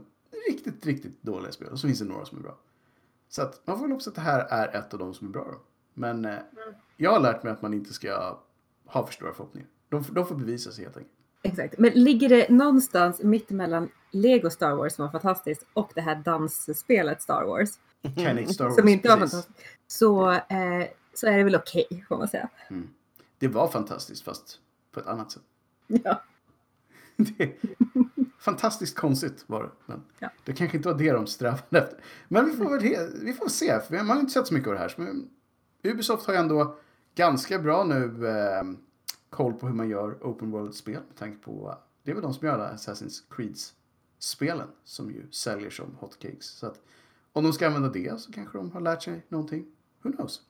riktigt, 0.50 0.86
riktigt 0.86 1.22
dåliga 1.24 1.52
spel. 1.52 1.68
Och 1.72 1.80
så 1.80 1.88
finns 1.88 2.00
det 2.00 2.06
några 2.06 2.26
som 2.26 2.38
är 2.38 2.42
bra. 2.42 2.58
Så 3.32 3.42
att 3.42 3.62
man 3.66 3.78
får 3.78 3.84
väl 3.84 3.92
hoppas 3.92 4.08
att 4.08 4.16
det 4.16 4.22
här 4.22 4.40
är 4.40 4.76
ett 4.80 4.94
av 4.94 5.00
de 5.00 5.14
som 5.14 5.28
är 5.28 5.32
bra 5.32 5.44
då. 5.44 5.62
Men 5.94 6.26
eh, 6.26 6.38
jag 6.98 7.12
har 7.12 7.20
lärt 7.20 7.44
mig 7.44 7.54
att 7.54 7.62
man 7.62 7.74
inte 7.74 7.94
ska 7.94 8.38
ha 8.86 9.06
för 9.06 9.14
stora 9.14 9.34
förhoppningar. 9.34 9.70
De, 9.90 10.04
de 10.12 10.26
får 10.26 10.36
bevisa 10.36 10.72
sig 10.72 10.84
helt 10.84 10.98
enkelt. 10.98 11.16
Exakt. 11.44 11.78
Men 11.78 11.92
ligger 11.92 12.30
det 12.30 12.50
någonstans 12.50 13.24
mittemellan 13.24 13.90
Lego 14.12 14.50
Star 14.50 14.76
Wars 14.76 14.94
som 14.94 15.06
var 15.06 15.12
fantastiskt 15.12 15.66
och 15.74 15.92
det 15.96 16.02
här 16.02 16.16
dansspelet 16.16 17.22
Star 17.22 17.44
Wars 17.44 17.70
Kinetic 18.16 18.54
Star 18.54 18.66
Wars. 18.66 18.76
som 18.76 18.88
inte 18.88 19.10
var 19.10 19.18
precis. 19.18 19.32
fantastiskt 19.32 19.68
så, 19.88 20.32
eh, 20.32 20.88
så 21.14 21.28
är 21.28 21.38
det 21.38 21.44
väl 21.44 21.56
okej 21.56 22.06
får 22.08 22.18
man 22.18 22.28
säga. 22.28 22.50
Det 23.38 23.48
var 23.48 23.68
fantastiskt 23.68 24.24
fast 24.24 24.60
på 24.92 25.00
ett 25.00 25.08
annat 25.08 25.32
sätt. 25.32 25.44
Ja. 25.88 26.22
Fantastiskt 28.40 28.98
konstigt 28.98 29.44
var 29.48 29.64
det. 29.64 29.70
Men 29.86 30.02
Ja. 30.20 30.30
det 30.46 30.54
kanske 30.54 30.78
inte 30.78 30.90
var 30.90 30.98
det 30.98 31.12
de 31.12 31.28
strävade 31.28 31.80
efter. 31.80 32.04
Men 32.28 32.46
vi 32.46 32.52
får 32.52 32.70
väl 32.70 33.10
vi 33.24 33.34
får 33.34 33.48
se. 33.50 33.80
För 33.80 33.98
man 33.98 34.08
har 34.10 34.20
inte 34.20 34.32
sett 34.34 34.48
så 34.48 34.54
mycket 34.54 34.68
av 34.68 34.74
det 34.74 34.80
här. 34.80 34.94
Men 34.98 35.30
Ubisoft 35.84 36.26
har 36.28 36.34
ju 36.34 36.40
ändå 36.40 36.78
ganska 37.16 37.60
bra 37.60 37.84
nu 37.84 38.28
eh, 38.28 38.64
koll 39.30 39.54
på 39.54 39.68
hur 39.68 39.74
man 39.74 39.90
gör 39.90 40.12
open 40.22 40.52
world-spel. 40.52 41.02
Med 41.08 41.16
tanke 41.18 41.38
på 41.44 41.78
det 42.04 42.12
är 42.12 42.16
väl 42.16 42.24
de 42.24 42.34
som 42.34 42.48
gör 42.48 42.54
alla 42.54 42.74
Assassin's 42.74 43.24
Creeds-spelen. 43.30 44.68
Som 44.84 45.12
ju 45.12 45.32
säljer 45.32 45.70
som 45.70 45.96
hotcakes. 46.00 46.46
Så 46.46 46.68
att 46.68 46.82
om 47.34 47.44
de 47.44 47.54
ska 47.54 47.68
använda 47.68 47.90
det 47.90 48.20
så 48.22 48.32
kanske 48.32 48.58
de 48.58 48.72
har 48.72 48.82
lärt 48.82 49.04
sig 49.04 49.26
någonting. 49.30 49.66
Who 50.02 50.12
knows? 50.12 50.42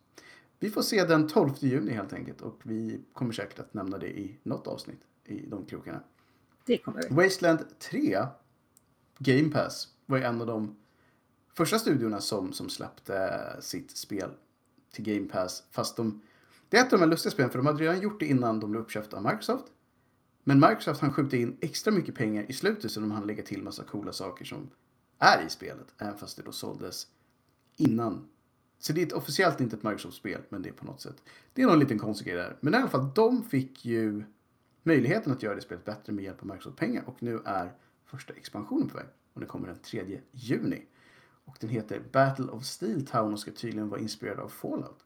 Vi 0.60 0.70
får 0.70 0.82
se 0.82 1.04
den 1.06 1.28
12 1.28 1.50
juni 1.60 1.92
helt 1.92 2.14
enkelt. 2.14 2.42
Och 2.42 2.60
vi 2.64 3.02
kommer 3.14 3.32
säkert 3.34 3.60
att 3.60 3.74
nämna 3.74 3.98
det 3.98 4.20
i 4.20 4.40
något 4.44 4.68
avsnitt 4.68 5.02
i 5.26 5.46
de 5.48 5.66
krokarna. 5.66 6.00
Det 6.66 6.78
kommer 6.78 7.04
vi. 7.10 7.16
Wasteland 7.16 7.80
3, 7.80 8.26
Game 9.20 9.50
Pass, 9.50 9.88
var 10.06 10.18
ju 10.18 10.24
en 10.24 10.42
av 10.42 10.48
de 10.48 10.76
första 11.54 11.80
studiorna 11.80 12.22
som, 12.22 12.54
som 12.54 12.70
släppte 12.70 13.42
sitt 13.60 13.98
spel 13.98 14.30
till 14.92 15.04
Game 15.04 15.28
Pass. 15.28 15.64
Fast 15.72 15.96
de, 15.96 16.22
det 16.70 16.78
är 16.78 16.82
ett 16.82 16.94
av 16.94 17.00
de 17.00 17.04
här 17.06 17.10
lustiga 17.10 17.32
spelen, 17.32 17.52
för 17.52 17.58
de 17.58 17.66
hade 17.66 17.84
redan 17.84 18.02
gjort 18.02 18.20
det 18.20 18.26
innan 18.26 18.60
de 18.60 18.72
blev 18.72 18.84
uppköpta 18.84 19.18
av 19.18 19.24
Microsoft. 19.24 19.66
Men 20.44 20.60
Microsoft 20.60 21.02
hann 21.02 21.14
skjuta 21.14 21.38
in 21.38 21.58
extra 21.62 21.92
mycket 21.92 22.16
pengar 22.16 22.46
i 22.50 22.54
slutet 22.54 22.92
så 22.92 23.00
de 23.00 23.12
hann 23.12 23.28
lägga 23.28 23.44
till 23.44 23.64
massa 23.64 23.84
coola 23.84 24.14
saker 24.14 24.46
som 24.46 24.70
är 25.20 25.46
i 25.46 25.50
spelet. 25.50 25.88
Även 25.98 26.18
fast 26.18 26.38
det 26.38 26.44
då 26.44 26.52
såldes 26.52 27.08
innan. 27.76 28.28
Så 28.80 28.94
det 28.94 29.02
är 29.02 29.06
ett, 29.06 29.14
officiellt 29.14 29.62
inte 29.62 29.76
ett 29.76 29.84
Microsoft-spel, 29.84 30.42
men 30.50 30.62
det 30.62 30.70
är 30.70 30.74
på 30.74 30.86
något 30.86 31.02
sätt. 31.02 31.24
Det 31.54 31.62
är 31.62 31.66
någon 31.66 31.80
liten 31.80 32.00
konstig 32.00 32.28
grej 32.28 32.36
där. 32.36 32.58
Men 32.60 32.74
i 32.74 32.78
alla 32.78 32.90
fall, 32.90 33.12
de 33.16 33.44
fick 33.44 33.86
ju 33.86 34.24
möjligheten 34.84 35.34
att 35.34 35.44
göra 35.44 35.56
det 35.56 35.62
spelet 35.62 35.86
bättre 35.86 36.14
med 36.14 36.24
hjälp 36.24 36.42
av 36.42 36.48
Microsoft-pengar. 36.48 37.04
Och 37.08 37.24
nu 37.24 37.42
är 37.46 37.72
första 38.06 38.34
expansionen 38.34 38.90
på 38.90 38.98
väg. 38.98 39.08
Och 39.34 39.40
den 39.40 39.50
kommer 39.50 39.68
den 39.68 39.80
3 39.80 40.20
juni. 40.32 40.86
Och 41.46 41.58
den 41.60 41.70
heter 41.70 42.02
Battle 42.12 42.46
of 42.46 42.64
Steel 42.64 43.06
Town 43.06 43.34
och 43.34 43.40
ska 43.40 43.52
tydligen 43.52 43.90
vara 43.90 44.00
inspirerad 44.00 44.40
av 44.40 44.48
Fallout. 44.50 45.06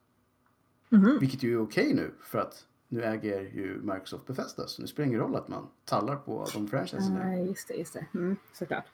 Mhm. 0.89 1.17
Vilket 1.19 1.43
ju 1.43 1.53
är 1.53 1.61
okej 1.61 1.93
nu 1.93 2.13
för 2.21 2.39
att 2.39 2.65
nu 2.87 3.03
äger 3.03 3.41
ju 3.41 3.81
Microsoft 3.81 4.25
Bethesda. 4.27 4.67
Så 4.67 4.81
nu 4.81 4.87
spelar 4.87 5.05
det 5.05 5.09
ingen 5.09 5.19
roll 5.21 5.35
att 5.35 5.47
man 5.47 5.67
tallar 5.85 6.15
på 6.15 6.47
de 6.53 6.67
franchiserna. 6.67 7.31
Ja, 7.33 7.39
just 7.45 7.67
det, 7.67 7.73
just 7.73 7.93
det. 7.93 8.05
Mm, 8.13 8.35
såklart. 8.53 8.85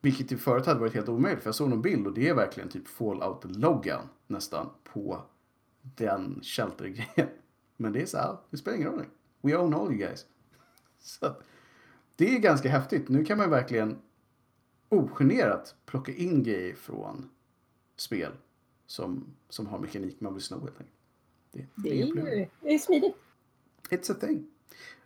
Vilket 0.00 0.32
ju 0.32 0.36
förut 0.38 0.66
hade 0.66 0.80
varit 0.80 0.94
helt 0.94 1.08
omöjligt. 1.08 1.42
För 1.42 1.48
jag 1.48 1.54
såg 1.54 1.70
någon 1.70 1.82
bild 1.82 2.06
och 2.06 2.14
det 2.14 2.28
är 2.28 2.34
verkligen 2.34 2.68
typ 2.68 2.88
Fallout-loggan 2.88 4.02
nästan 4.26 4.70
på 4.92 5.22
den 5.82 6.40
shelter-grejen. 6.42 7.28
Men 7.76 7.92
det 7.92 8.02
är 8.02 8.06
så 8.06 8.18
här, 8.18 8.36
det 8.50 8.56
spelar 8.56 8.76
ingen 8.76 8.88
roll. 8.88 8.98
nu. 8.98 9.06
We 9.40 9.56
own 9.56 9.74
all 9.74 9.92
you 9.92 9.96
guys. 9.96 10.26
Så 10.98 11.36
det 12.16 12.34
är 12.34 12.38
ganska 12.38 12.68
häftigt. 12.68 13.08
Nu 13.08 13.24
kan 13.24 13.38
man 13.38 13.50
verkligen 13.50 13.98
ogenerat 14.88 15.74
plocka 15.86 16.12
in 16.12 16.42
grejer 16.42 16.74
från 16.74 17.30
spel 17.96 18.32
som, 18.86 19.24
som 19.48 19.66
har 19.66 19.78
mekanik 19.78 20.20
man 20.20 20.34
vill 20.34 20.42
sno 20.42 20.60
helt 20.60 20.80
enkelt. 20.80 20.96
Det, 21.52 21.66
Det 21.74 21.90
är 21.90 22.06
ju 22.06 22.12
det 22.60 22.74
är 22.74 22.78
smidigt. 22.78 23.16
It's 23.90 24.12
a 24.12 24.16
thing. 24.20 24.46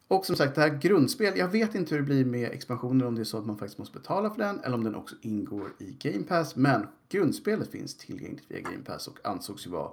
Och 0.08 0.26
som 0.26 0.36
sagt, 0.36 0.54
det 0.54 0.60
här 0.60 0.78
grundspel, 0.78 1.38
jag 1.38 1.48
vet 1.48 1.74
inte 1.74 1.94
hur 1.94 2.02
det 2.02 2.06
blir 2.06 2.24
med 2.24 2.52
expansioner, 2.52 3.06
om 3.06 3.14
det 3.14 3.22
är 3.22 3.24
så 3.24 3.38
att 3.38 3.46
man 3.46 3.58
faktiskt 3.58 3.78
måste 3.78 3.98
betala 3.98 4.30
för 4.30 4.38
den 4.38 4.60
eller 4.60 4.74
om 4.74 4.84
den 4.84 4.94
också 4.94 5.16
ingår 5.20 5.72
i 5.78 5.96
Game 5.98 6.24
Pass. 6.24 6.56
Men 6.56 6.86
grundspelet 7.08 7.70
finns 7.70 7.96
tillgängligt 7.96 8.44
via 8.48 8.60
Game 8.60 8.84
Pass 8.84 9.08
och 9.08 9.18
ansågs 9.26 9.66
ju 9.66 9.70
vara 9.70 9.92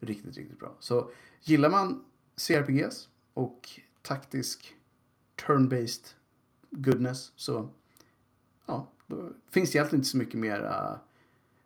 riktigt, 0.00 0.36
riktigt 0.36 0.58
bra. 0.58 0.76
Så 0.80 1.10
gillar 1.42 1.70
man 1.70 2.04
CRPGs 2.36 3.08
och 3.34 3.68
taktisk 4.02 4.76
turn-based 5.46 6.14
goodness 6.70 7.32
så 7.36 7.68
ja, 8.66 8.88
då 9.06 9.30
finns 9.50 9.70
det 9.70 9.76
egentligen 9.78 10.00
inte 10.00 10.10
så 10.10 10.16
mycket 10.16 10.40
mer 10.40 10.60
uh, 10.64 10.96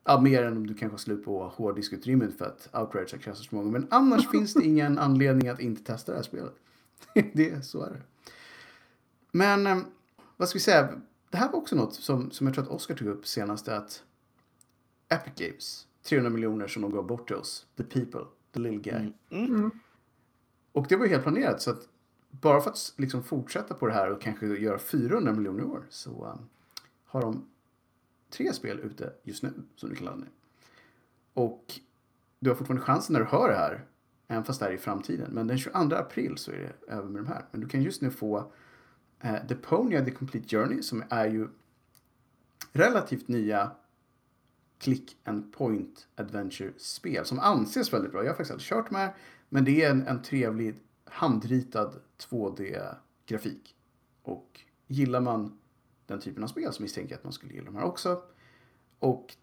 Ja, 0.09 0.21
mer 0.21 0.43
än 0.43 0.57
om 0.57 0.67
du 0.67 0.75
kanske 0.75 0.99
slut 0.99 1.25
på 1.25 1.49
hårddiskutrymmmet 1.49 2.39
för 2.39 2.45
att 2.45 2.69
Outrage 2.73 3.13
har 3.13 3.19
kraschat 3.19 3.45
så 3.45 3.55
många. 3.55 3.71
Men 3.71 3.87
annars 3.91 4.29
finns 4.31 4.55
det 4.55 4.65
ingen 4.65 4.99
anledning 4.99 5.49
att 5.49 5.61
inte 5.61 5.83
testa 5.83 6.13
det 6.13 6.19
här 6.19 6.23
spelet. 6.23 6.55
det, 7.35 7.67
så 7.67 7.83
är 7.83 7.91
det. 7.91 8.03
Men 9.33 9.67
eh, 9.67 9.79
vad 10.37 10.49
ska 10.49 10.57
vi 10.57 10.63
säga? 10.63 11.01
Det 11.31 11.37
här 11.37 11.53
var 11.53 11.59
också 11.59 11.77
något 11.77 11.95
som, 11.95 12.31
som 12.31 12.47
jag 12.47 12.55
tror 12.55 12.65
att 12.65 12.71
Oscar 12.71 12.95
tog 12.95 13.09
upp 13.09 13.27
senast. 13.27 13.69
Att 13.69 14.03
Epic 15.09 15.33
Games, 15.37 15.87
300 16.03 16.31
miljoner 16.31 16.67
som 16.69 16.83
de 16.83 16.91
gav 16.91 17.07
bort 17.07 17.27
till 17.27 17.37
oss. 17.37 17.67
The 17.77 17.85
people, 17.85 18.25
the 18.53 18.61
little 18.61 18.93
guy. 18.93 19.13
Mm. 19.31 19.55
Mm. 19.55 19.71
Och 20.77 20.87
det 20.89 20.97
var 20.97 21.05
ju 21.05 21.11
helt 21.11 21.23
planerat. 21.23 21.63
Så 21.63 21.71
att 21.71 21.89
bara 22.31 22.61
för 22.61 22.71
att 22.71 22.95
liksom 22.97 23.23
fortsätta 23.23 23.75
på 23.75 23.87
det 23.87 23.93
här 23.93 24.11
och 24.11 24.21
kanske 24.21 24.47
göra 24.47 24.79
400 24.79 25.33
miljoner 25.33 25.63
i 25.63 25.67
år 25.67 25.87
så 25.91 26.25
um, 26.25 26.49
har 27.05 27.21
de 27.21 27.49
tre 28.31 28.53
spel 28.53 28.81
ute 28.81 29.13
just 29.23 29.43
nu 29.43 29.53
som 29.77 29.89
du 29.89 29.95
kan 29.95 30.05
ladda 30.05 30.17
ner. 30.17 30.31
Och 31.35 31.81
du 32.39 32.51
har 32.51 32.57
fortfarande 32.57 32.85
chansen 32.85 33.13
när 33.13 33.21
du 33.21 33.27
hör 33.27 33.49
det 33.49 33.57
här, 33.57 33.85
även 34.29 34.45
fast 34.45 34.61
det 34.61 34.65
här 34.67 34.73
är 34.73 34.77
i 34.77 34.79
framtiden. 34.79 35.31
Men 35.33 35.47
den 35.47 35.59
22 35.59 35.79
april 35.79 36.39
så 36.39 36.51
är 36.51 36.59
det 36.59 36.93
över 36.93 37.09
med 37.09 37.23
de 37.23 37.27
här. 37.27 37.45
Men 37.51 37.61
du 37.61 37.69
kan 37.69 37.83
just 37.83 38.03
nu 38.03 38.11
få 38.11 38.53
eh, 39.21 39.47
The 39.49 39.55
Pony 39.55 40.05
The 40.05 40.11
Complete 40.11 40.57
Journey 40.57 40.83
som 40.83 41.05
är 41.09 41.27
ju 41.27 41.49
relativt 42.73 43.29
nya 43.29 43.71
click 44.79 45.17
and 45.25 45.53
point 45.53 46.09
adventure-spel 46.17 47.25
som 47.25 47.39
anses 47.39 47.93
väldigt 47.93 48.13
bra. 48.13 48.23
Jag 48.23 48.31
har 48.31 48.37
faktiskt 48.37 48.51
aldrig 48.51 48.69
kört 48.69 48.91
med 48.91 49.13
men 49.49 49.65
det 49.65 49.83
är 49.83 49.91
en, 49.91 50.07
en 50.07 50.23
trevlig 50.23 50.81
handritad 51.05 51.95
2D-grafik. 52.19 53.75
Och 54.23 54.61
gillar 54.87 55.21
man 55.21 55.59
den 56.07 56.21
typen 56.21 56.43
av 56.45 56.49
spel 56.49 56.73
så 56.73 56.83
misstänker 56.83 57.11
jag 57.13 57.19
att 57.19 57.25
man 57.25 57.33
skulle 57.33 57.53
gilla 57.53 57.65
de 57.67 57.77
här 57.77 57.85
också. 57.85 58.23
Och 58.99 59.35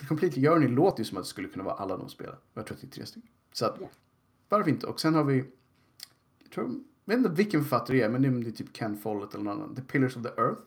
The 0.00 0.06
Complete 0.06 0.40
Journey 0.40 0.68
låter 0.68 0.98
ju 0.98 1.04
som 1.04 1.18
att 1.18 1.24
det 1.24 1.28
skulle 1.28 1.48
kunna 1.48 1.64
vara 1.64 1.74
alla 1.74 1.96
de 1.96 2.08
spelen. 2.08 2.34
Jag 2.54 2.66
tror 2.66 2.74
att 2.76 2.80
det 2.80 2.86
är 2.86 2.90
tre 2.90 3.06
stycken. 3.06 3.30
Så 3.52 3.66
att, 3.66 3.76
Ja. 3.80 3.88
varför 4.48 4.70
inte? 4.70 4.86
Och 4.86 5.00
sen 5.00 5.14
har 5.14 5.24
vi, 5.24 5.44
jag 6.42 6.50
tror, 6.50 6.66
jag 7.04 7.16
vet 7.16 7.18
inte 7.18 7.30
vilken 7.30 7.62
författare 7.62 7.96
det 7.96 8.02
är, 8.04 8.08
men 8.08 8.22
det 8.42 8.48
är, 8.48 8.52
typ 8.52 8.76
Ken 8.76 8.96
Follett 8.96 9.34
eller 9.34 9.44
någon 9.44 9.60
annan. 9.62 9.74
The 9.74 9.82
Pillars 9.82 10.16
of 10.16 10.22
the 10.22 10.28
Earth. 10.28 10.62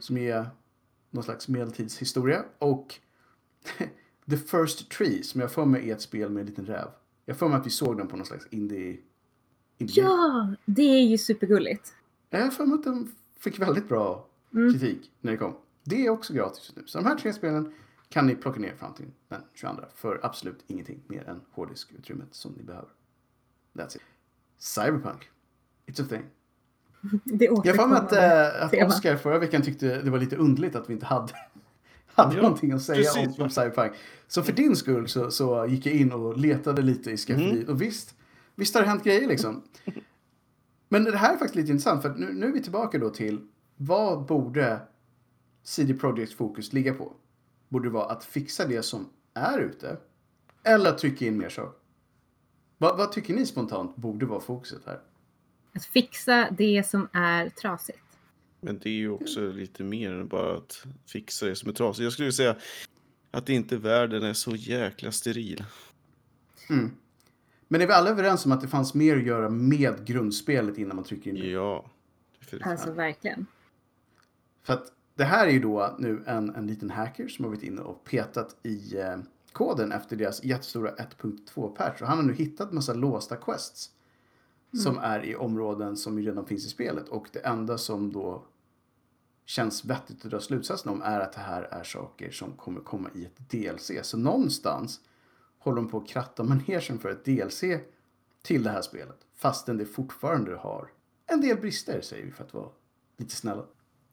Som 0.00 0.16
är 0.16 0.50
någon 1.10 1.24
slags 1.24 1.48
medeltidshistoria. 1.48 2.44
Och 2.58 2.94
The 4.30 4.36
First 4.36 4.90
Tree, 4.90 5.22
som 5.22 5.40
jag 5.40 5.52
får 5.52 5.66
mig 5.66 5.90
är 5.90 5.94
ett 5.94 6.00
spel 6.02 6.30
med 6.30 6.40
en 6.40 6.46
liten 6.46 6.66
räv. 6.66 6.88
Jag 7.26 7.36
får 7.36 7.48
mig 7.48 7.58
att 7.58 7.66
vi 7.66 7.70
såg 7.70 7.96
den 7.98 8.08
på 8.08 8.16
någon 8.16 8.26
slags 8.26 8.46
indie... 8.50 8.98
indie 9.78 10.02
Ja, 10.02 10.54
det 10.64 10.82
är 10.82 11.02
ju 11.02 11.18
supergulligt. 11.18 11.94
Jag 12.30 12.40
har 12.40 12.50
för 12.50 12.66
mig 12.66 12.74
att 12.74 12.84
den 12.84 13.12
fick 13.38 13.58
väldigt 13.58 13.88
bra 13.88 14.26
Mm. 14.54 14.72
kritik 14.72 15.10
när 15.20 15.32
det 15.32 15.38
kom. 15.38 15.54
Det 15.84 16.06
är 16.06 16.10
också 16.10 16.32
gratis 16.32 16.58
just 16.58 16.76
nu. 16.76 16.82
Så 16.86 16.98
de 16.98 17.06
här 17.06 17.16
tre 17.16 17.32
spelen 17.32 17.72
kan 18.08 18.26
ni 18.26 18.34
plocka 18.34 18.60
ner 18.60 18.74
fram 18.74 18.94
till 18.94 19.06
den 19.28 19.40
22 19.54 19.82
för 19.94 20.20
absolut 20.22 20.64
ingenting 20.66 21.02
mer 21.06 21.28
än 21.28 21.40
hårddiskutrymmet 21.50 22.28
som 22.30 22.52
ni 22.52 22.62
behöver. 22.62 22.88
That's 23.74 23.96
it. 23.96 24.02
Cyberpunk. 24.58 25.30
It's 25.86 26.02
a 26.02 26.06
thing. 26.08 26.22
Det 27.24 27.44
Jag 27.44 27.56
har 27.56 27.74
för 27.74 27.86
mig 27.86 27.98
att, 27.98 28.12
äh, 28.72 28.82
att. 28.82 28.88
Oscar 28.88 29.16
förra 29.16 29.38
veckan 29.38 29.62
tyckte 29.62 30.02
det 30.02 30.10
var 30.10 30.18
lite 30.18 30.36
underligt 30.36 30.74
att 30.74 30.90
vi 30.90 30.92
inte 30.94 31.06
hade, 31.06 31.32
hade 32.16 32.36
Ja, 32.36 32.42
någonting 32.42 32.72
att 32.72 32.82
säga 32.82 33.12
precis, 33.12 33.38
om, 33.38 33.44
om 33.44 33.50
Cyberpunk. 33.50 33.92
Så 34.26 34.42
för 34.42 34.52
din 34.52 34.76
skull 34.76 35.08
så, 35.08 35.30
så 35.30 35.66
gick 35.66 35.86
jag 35.86 35.94
in 35.94 36.12
och 36.12 36.36
letade 36.36 36.82
lite 36.82 37.10
i 37.10 37.16
skafferiet. 37.16 37.52
Mm. 37.52 37.68
Och 37.68 37.82
visst, 37.82 38.14
visst 38.54 38.74
har 38.74 38.82
det 38.82 38.88
hänt 38.88 39.04
grejer 39.04 39.28
liksom. 39.28 39.62
Men 40.88 41.04
det 41.04 41.16
här 41.16 41.32
är 41.32 41.36
faktiskt 41.36 41.54
lite 41.54 41.70
intressant 41.70 42.02
för 42.02 42.14
nu, 42.14 42.32
nu 42.32 42.46
är 42.46 42.52
vi 42.52 42.62
tillbaka 42.62 42.98
då 42.98 43.10
till 43.10 43.40
vad 43.76 44.26
borde 44.26 44.80
CD 45.62 45.94
Projekt 45.94 46.32
fokus 46.32 46.72
ligga 46.72 46.94
på? 46.94 47.12
Borde 47.68 47.88
det 47.88 47.92
vara 47.92 48.06
att 48.06 48.24
fixa 48.24 48.66
det 48.66 48.82
som 48.82 49.08
är 49.34 49.58
ute? 49.58 49.96
Eller 50.62 50.90
att 50.90 50.98
trycka 50.98 51.26
in 51.26 51.38
mer 51.38 51.48
saker? 51.48 51.78
Vad, 52.78 52.98
vad 52.98 53.12
tycker 53.12 53.34
ni 53.34 53.46
spontant 53.46 53.96
borde 53.96 54.26
vara 54.26 54.40
fokuset 54.40 54.82
här? 54.86 55.00
Att 55.74 55.84
fixa 55.84 56.48
det 56.50 56.86
som 56.86 57.08
är 57.12 57.48
trasigt. 57.48 57.98
Men 58.66 58.78
det 58.78 58.88
är 58.88 58.94
ju 58.94 59.10
också 59.10 59.40
lite 59.40 59.84
mer 59.84 60.12
än 60.12 60.28
bara 60.28 60.56
att 60.56 60.86
fixa 61.06 61.46
det 61.46 61.56
som 61.56 61.68
är 61.68 61.72
trasigt. 61.72 62.04
Jag 62.04 62.12
skulle 62.12 62.32
säga 62.32 62.56
att 63.30 63.48
inte 63.48 63.76
världen 63.76 64.22
är 64.22 64.32
så 64.32 64.56
jäkla 64.56 65.12
steril. 65.12 65.64
Mm. 66.70 66.90
Men 67.68 67.80
är 67.80 67.86
vi 67.86 67.92
alla 67.92 68.10
överens 68.10 68.46
om 68.46 68.52
att 68.52 68.60
det 68.60 68.68
fanns 68.68 68.94
mer 68.94 69.16
att 69.16 69.26
göra 69.26 69.48
med 69.50 70.06
grundspelet 70.06 70.78
innan 70.78 70.96
man 70.96 71.04
trycker 71.04 71.30
in 71.30 71.36
det? 71.36 71.50
Ja. 71.50 71.90
Alltså 72.60 72.92
verkligen. 72.92 73.46
För 74.62 74.72
att 74.72 74.92
det 75.14 75.24
här 75.24 75.46
är 75.46 75.50
ju 75.50 75.60
då 75.60 75.96
nu 75.98 76.22
en, 76.26 76.54
en 76.54 76.66
liten 76.66 76.90
hacker 76.90 77.28
som 77.28 77.44
har 77.44 77.52
varit 77.52 77.62
inne 77.62 77.80
och 77.80 78.04
petat 78.04 78.56
i 78.62 78.98
eh, 78.98 79.16
koden 79.52 79.92
efter 79.92 80.16
deras 80.16 80.44
jättestora 80.44 80.90
1.2-patch. 80.90 82.02
Och 82.02 82.08
han 82.08 82.18
har 82.18 82.24
nu 82.24 82.32
hittat 82.32 82.72
massa 82.72 82.94
låsta 82.94 83.36
quests. 83.36 83.90
Som 84.82 84.98
är 84.98 85.24
i 85.24 85.36
områden 85.36 85.96
som 85.96 86.18
redan 86.18 86.46
finns 86.46 86.66
i 86.66 86.68
spelet. 86.68 87.08
Och 87.08 87.28
det 87.32 87.38
enda 87.38 87.78
som 87.78 88.12
då 88.12 88.44
känns 89.46 89.84
vettigt 89.84 90.24
att 90.24 90.30
dra 90.30 90.40
slutsatsen 90.40 90.92
om 90.92 91.02
är 91.02 91.20
att 91.20 91.32
det 91.32 91.40
här 91.40 91.62
är 91.62 91.84
saker 91.84 92.30
som 92.30 92.52
kommer 92.52 92.80
komma 92.80 93.10
i 93.14 93.24
ett 93.24 93.50
DLC. 93.50 93.90
Så 94.02 94.16
någonstans 94.16 95.00
håller 95.58 95.76
de 95.76 95.88
på 95.88 95.98
att 95.98 96.08
kratta 96.08 96.42
manegen 96.44 96.98
för 96.98 97.08
ett 97.08 97.24
DLC 97.24 97.64
till 98.42 98.62
det 98.62 98.70
här 98.70 98.82
spelet. 98.82 99.16
Fastän 99.36 99.76
det 99.76 99.86
fortfarande 99.86 100.56
har 100.56 100.88
en 101.26 101.40
del 101.40 101.56
brister, 101.56 102.00
säger 102.00 102.24
vi 102.24 102.32
för 102.32 102.44
att 102.44 102.54
vara 102.54 102.68
lite 103.16 103.36
snälla. 103.36 103.64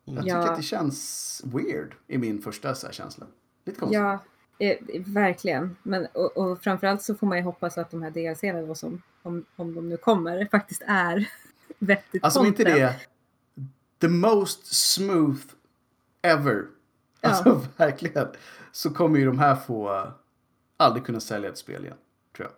Jag 0.06 0.24
tycker 0.24 0.38
Ja. 0.38 0.52
att 0.52 0.58
det 0.58 0.64
känns 0.64 1.42
weird 1.46 1.96
i 2.08 2.18
min 2.18 2.42
första 2.42 2.76
så 2.76 2.92
känsla. 2.92 3.28
Lite 3.66 3.80
konstigt. 3.80 4.00
Ja, 4.00 4.20
eh, 4.60 4.78
verkligen. 5.06 5.76
Men, 5.84 6.08
och, 6.14 6.38
och 6.38 6.64
framförallt 6.64 7.02
så 7.02 7.16
får 7.16 7.28
man 7.28 7.38
ju 7.38 7.44
hoppas 7.44 7.78
att 7.78 7.92
de 7.92 8.02
här 8.02 8.12
DLCerna 8.12 8.76
om, 9.24 9.46
om 9.56 9.76
de 9.76 9.90
nu 9.90 9.98
kommer, 9.98 10.48
faktiskt 10.52 10.82
är 10.88 11.30
vettigt 11.80 12.24
Alltså 12.24 12.40
om 12.40 12.46
inte 12.46 12.64
det 12.64 12.96
the 14.04 14.10
most 14.10 14.66
smooth 14.66 15.42
ever. 16.22 16.68
Ja. 17.22 17.30
Alltså 17.30 17.62
verkligen. 17.78 18.28
Så 18.72 18.90
kommer 18.90 19.20
ju 19.20 19.26
de 19.26 19.40
här 19.40 19.56
få 19.56 19.94
uh, 19.94 20.12
aldrig 20.78 21.06
kunna 21.06 21.20
sälja 21.20 21.50
ett 21.50 21.58
spel 21.58 21.84
igen. 21.86 21.98
Tror 22.38 22.48
jag. 22.48 22.56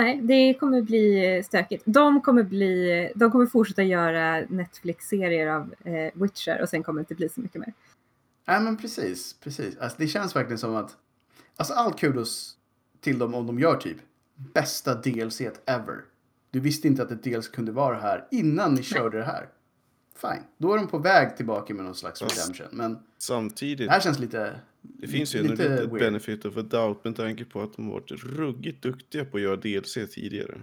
Nej, 0.00 0.20
det 0.22 0.54
kommer 0.54 0.82
bli 0.82 1.36
eh, 1.36 1.42
stökigt. 1.42 1.82
De 1.86 2.20
kommer, 2.20 2.42
bli, 2.42 3.12
de 3.14 3.30
kommer 3.30 3.46
fortsätta 3.46 3.82
göra 3.82 4.44
Netflix-serier 4.48 5.46
av 5.46 5.74
eh, 5.84 6.12
Witcher 6.14 6.62
och 6.62 6.68
sen 6.68 6.82
kommer 6.82 7.00
det 7.00 7.02
inte 7.02 7.14
bli 7.14 7.28
så 7.28 7.40
mycket 7.40 7.60
mer. 7.60 7.72
Nej 8.46 8.60
men 8.60 8.76
precis, 8.76 9.36
precis. 9.40 9.78
Alltså, 9.78 9.98
det 9.98 10.06
känns 10.06 10.36
verkligen 10.36 10.58
som 10.58 10.76
att 10.76 10.96
Alltså 11.56 11.74
all 11.74 11.92
kudos 11.92 12.56
till 13.00 13.18
dem 13.18 13.34
om 13.34 13.46
de 13.46 13.58
gör 13.58 13.76
typ 13.76 13.96
bästa 14.34 14.94
DLC 14.94 15.40
ever. 15.66 16.04
Du 16.50 16.60
visste 16.60 16.88
inte 16.88 17.02
att 17.02 17.10
ett 17.10 17.22
DLC 17.22 17.48
kunde 17.48 17.72
vara 17.72 18.00
här 18.00 18.28
innan 18.30 18.74
ni 18.74 18.82
körde 18.82 19.18
det 19.18 19.24
här. 19.24 19.48
Fine, 20.16 20.42
då 20.58 20.72
är 20.72 20.76
de 20.76 20.88
på 20.88 20.98
väg 20.98 21.36
tillbaka 21.36 21.74
med 21.74 21.84
någon 21.84 21.94
slags 21.94 22.20
Fast- 22.20 22.38
redemption. 22.38 22.66
Men 22.72 22.98
Samtidigt, 23.18 23.86
det 23.88 23.92
här 23.92 24.00
känns 24.00 24.18
lite 24.18 24.60
Det 24.82 25.08
finns 25.08 25.34
ju 25.34 25.42
lite 25.42 25.68
weird. 25.68 25.90
benefit 25.90 26.44
of 26.44 26.56
a 26.56 26.62
doubt 26.62 27.04
med 27.04 27.16
tanke 27.16 27.44
på 27.44 27.62
att 27.62 27.76
de 27.76 27.88
varit 27.88 28.10
ruggigt 28.10 28.82
duktiga 28.82 29.24
på 29.24 29.36
att 29.36 29.42
göra 29.42 29.56
DLC 29.56 29.94
tidigare. 29.94 30.60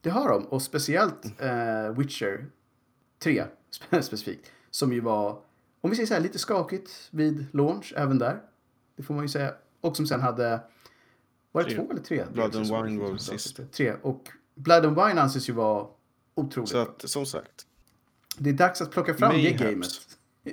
Det 0.00 0.10
har 0.10 0.28
de, 0.28 0.44
och 0.46 0.62
speciellt 0.62 1.24
eh, 1.40 1.90
Witcher 1.98 2.46
3 3.18 3.44
spe- 3.90 4.00
specifikt. 4.02 4.52
Som 4.70 4.92
ju 4.92 5.00
var, 5.00 5.38
om 5.80 5.90
vi 5.90 5.96
säger 5.96 6.06
så 6.06 6.14
här, 6.14 6.20
lite 6.20 6.38
skakigt 6.38 7.08
vid 7.10 7.46
launch 7.52 7.92
även 7.96 8.18
där. 8.18 8.40
Det 8.96 9.02
får 9.02 9.14
man 9.14 9.24
ju 9.24 9.28
säga. 9.28 9.54
Och 9.80 9.96
som 9.96 10.06
sen 10.06 10.20
hade, 10.20 10.60
var 11.52 11.62
det 11.62 11.68
Tre. 11.70 11.76
två 11.78 11.90
eller 11.92 12.02
tre? 12.02 12.24
Blood 12.32 12.56
and 12.56 12.66
Wine 12.66 13.00
var 13.02 13.16
sist. 13.16 13.60
Tre. 13.72 13.94
Och 14.02 14.28
Blood 14.54 14.84
and 14.86 14.96
Wine 14.96 15.20
anses 15.20 15.48
ju 15.48 15.52
vara 15.52 15.86
otroligt 16.34 16.68
Så 16.70 16.78
att, 16.78 17.08
som 17.10 17.26
sagt, 17.26 17.66
Det 18.42 18.50
är 18.50 18.54
dags 18.54 18.80
att 18.80 18.90
plocka 18.90 19.14
fram 19.14 19.32
det 19.34 19.50
gamet. 19.52 19.88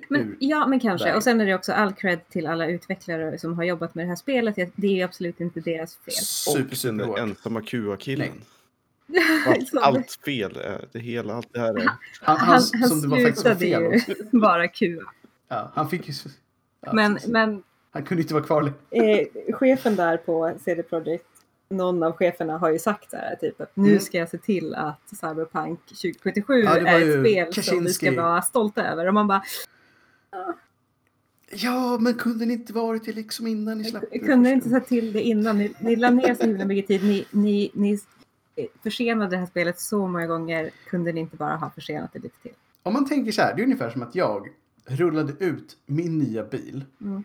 Men, 0.10 0.38
ja, 0.40 0.68
men 0.68 0.80
kanske. 0.80 1.16
Och 1.16 1.24
sen 1.24 1.42
är 1.42 1.46
det 1.46 1.56
också 1.56 1.74
all 1.74 1.94
cred 1.94 2.30
till 2.30 2.48
alla 2.48 2.68
utvecklare 2.68 3.38
som 3.40 3.54
har 3.54 3.64
jobbat 3.64 3.96
med 3.96 4.06
det 4.06 4.10
här 4.10 4.16
spelet. 4.16 4.56
Det 4.76 4.88
är 4.88 4.92
ju 4.96 5.02
absolut 5.02 5.40
inte 5.42 5.60
deras 5.60 5.96
fel. 5.96 6.14
Super, 6.14 7.10
och 7.10 7.16
den 7.18 7.30
ensamma 7.30 7.62
QA-killen. 7.62 8.28
Allt, 9.48 9.68
Som- 9.70 9.80
allt 9.84 10.12
fel 10.26 10.58
är 10.58 10.86
det 10.92 11.00
hela, 11.00 11.34
allt 11.34 11.54
det 11.54 11.60
här 11.60 11.78
är. 11.78 11.84
Han, 11.86 11.98
Han, 12.22 12.38
han, 12.38 12.50
han 12.50 12.90
som 12.90 13.02
det 13.02 13.08
var 13.08 13.18
faktiskt 13.24 13.46
var 13.46 13.56
fel 13.56 13.82
ju 13.82 13.88
också. 13.88 14.14
bara 14.38 14.68
kua. 14.68 15.04
Ja, 15.48 15.72
han 15.76 15.90
fick 15.90 16.08
ju... 16.08 16.14
Ja, 16.82 16.94
Men, 16.94 17.20
men 17.28 17.64
Han 17.92 18.04
kunde 18.04 18.22
inte 18.22 18.34
vara 18.34 18.44
kvar 18.44 18.74
eh, 18.92 19.28
chefen 19.54 19.96
där 19.96 20.18
på 20.18 20.54
CD 20.66 20.84
Projekt, 20.84 21.26
någon 21.70 22.04
av 22.04 22.12
cheferna 22.12 22.58
har 22.58 22.70
ju 22.72 22.80
sagt 22.80 23.12
så 23.12 23.18
här, 23.18 23.36
typ 23.36 23.62
att 23.62 23.76
nu 23.76 23.90
Mm. 23.90 24.00
ska 24.00 24.18
jag 24.18 24.30
se 24.30 24.38
till 24.38 24.76
att 24.76 25.02
Cyberpunk 25.10 25.80
2077 25.86 26.54
Ja, 26.54 26.78
är 26.78 27.02
ett 27.02 27.20
spel 27.20 27.54
som 27.54 27.84
vi 27.84 27.94
ska 27.94 28.06
Kaczynski. 28.06 28.10
vara 28.16 28.42
stolta 28.42 28.84
över. 28.86 29.08
Och 29.08 29.14
man 29.14 29.28
bara, 29.28 29.44
Ja, 31.52 31.98
men 32.02 32.14
kunde 32.14 32.46
ni 32.46 32.54
inte 32.54 32.74
varit 32.74 33.06
det 33.06 33.14
liksom 33.14 33.48
innan 33.48 33.78
ni 33.78 33.84
släppte 33.84 34.20
kunde 34.20 34.36
första? 34.50 34.54
inte 34.54 34.70
säga 34.70 34.80
till 34.82 35.14
det 35.14 35.22
innan. 35.22 35.58
Ni, 35.58 35.74
ni 35.80 35.96
la 35.96 36.10
ner 36.10 36.36
så 36.36 36.44
himla 36.44 36.66
mycket 36.66 36.88
tid. 36.88 37.04
Ni, 37.04 37.26
ni, 37.32 37.72
ni 37.74 38.00
försenade 38.84 39.30
det 39.32 39.38
här 39.38 39.46
spelet 39.46 39.80
så 39.80 40.08
många 40.08 40.28
gånger. 40.28 40.70
Kunde 40.90 41.12
ni 41.12 41.22
inte 41.22 41.36
bara 41.38 41.56
ha 41.56 41.70
försenat 41.70 42.14
det 42.14 42.20
lite 42.20 42.42
till? 42.42 42.52
Om 42.84 42.94
man 42.94 43.06
tänker 43.08 43.32
så 43.32 43.42
här, 43.42 43.56
det 43.56 43.62
är 43.62 43.64
ungefär 43.64 43.90
som 43.90 44.04
att 44.04 44.16
jag 44.16 44.50
rullade 44.86 45.34
ut 45.46 45.78
min 45.86 46.18
nya 46.18 46.44
bil 46.44 46.86
Mm. 47.02 47.24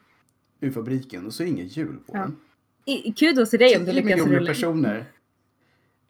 ur 0.60 0.70
fabriken 0.70 1.26
och 1.26 1.34
så 1.34 1.42
är 1.42 1.46
det 1.46 1.50
inga 1.52 1.64
hjul 1.64 1.96
på 2.06 2.12
Ja. 2.16 2.20
den. 2.20 2.30
I, 2.30 2.34
kudos 3.16 3.50
till 3.50 3.58
dig 3.58 3.76
om 3.76 3.84
du 3.84 3.92
10 3.92 3.94
lyckas 3.94 4.10
miljoner 4.10 4.32
rulla 4.36 4.46
personer. 4.46 5.04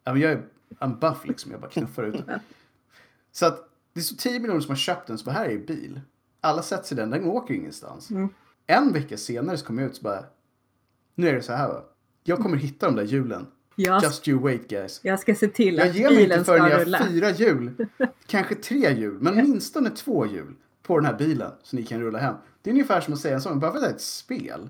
Ja, 0.05 0.13
men 0.13 0.23
jag 0.23 0.33
är 0.33 0.43
en 0.79 0.99
buff 0.99 1.27
liksom, 1.27 1.53
jag 1.53 1.61
bara 1.61 1.71
knuffar 1.71 2.03
ut. 2.03 2.25
Så 3.33 3.47
att 3.47 3.69
det 3.93 4.01
är 4.01 4.05
så 4.05 4.17
10 4.17 4.41
miljoner 4.41 4.61
som 4.61 4.71
har 4.71 4.77
köpt 4.77 5.07
den, 5.07 5.19
så 5.19 5.25
bara 5.25 5.33
här 5.33 5.49
är 5.49 5.59
bil. 5.59 6.01
Alla 6.41 6.63
sätter 6.63 6.85
sig 6.85 6.97
i 6.97 7.01
den, 7.01 7.11
den 7.11 7.25
åker 7.25 7.55
ingenstans. 7.55 8.11
Mm. 8.11 8.29
En 8.67 8.93
vecka 8.93 9.17
senare 9.17 9.59
så 9.59 9.67
kommer 9.67 9.83
jag 9.83 9.91
ut 9.91 9.97
så 9.97 10.03
bara, 10.03 10.25
nu 11.15 11.29
är 11.29 11.35
det 11.35 11.43
så 11.43 11.53
här 11.53 11.69
va. 11.69 11.85
Jag 12.25 12.39
kommer 12.39 12.57
hitta 12.57 12.87
de 12.87 12.97
där 12.97 13.05
hjulen. 13.05 13.47
Jag, 13.75 14.03
Just 14.03 14.29
you 14.29 14.41
wait 14.41 14.69
guys. 14.69 15.01
jag 15.03 15.21
ska 15.21 15.35
se 15.35 15.49
till 15.49 15.77
Jag 15.77 15.89
att 15.89 15.95
ger 15.95 16.03
mig 16.11 16.13
inte 16.13 16.23
bilen 16.23 16.45
ska 16.45 16.53
förrän 16.53 16.71
jag 16.71 16.79
har 16.79 16.85
rulla. 16.85 17.07
fyra 17.07 17.31
hjul, 17.31 17.87
kanske 18.27 18.55
tre 18.55 18.95
hjul, 18.95 19.19
men 19.21 19.33
åtminstone 19.39 19.91
två 19.91 20.27
hjul 20.27 20.55
på 20.83 20.99
den 20.99 21.07
här 21.07 21.15
bilen 21.19 21.51
så 21.63 21.77
ni 21.77 21.83
kan 21.83 22.01
rulla 22.01 22.19
hem. 22.19 22.35
Det 22.63 22.71
är 22.71 22.73
ungefär 22.73 23.01
som 23.01 23.15
att 23.15 23.21
säga 23.21 23.35
en 23.35 23.41
sån, 23.41 23.61
bara 23.61 23.71
för 23.71 23.79
att 23.79 23.85
det 23.85 23.91
är 23.91 23.95
ett 23.95 24.01
spel 24.01 24.69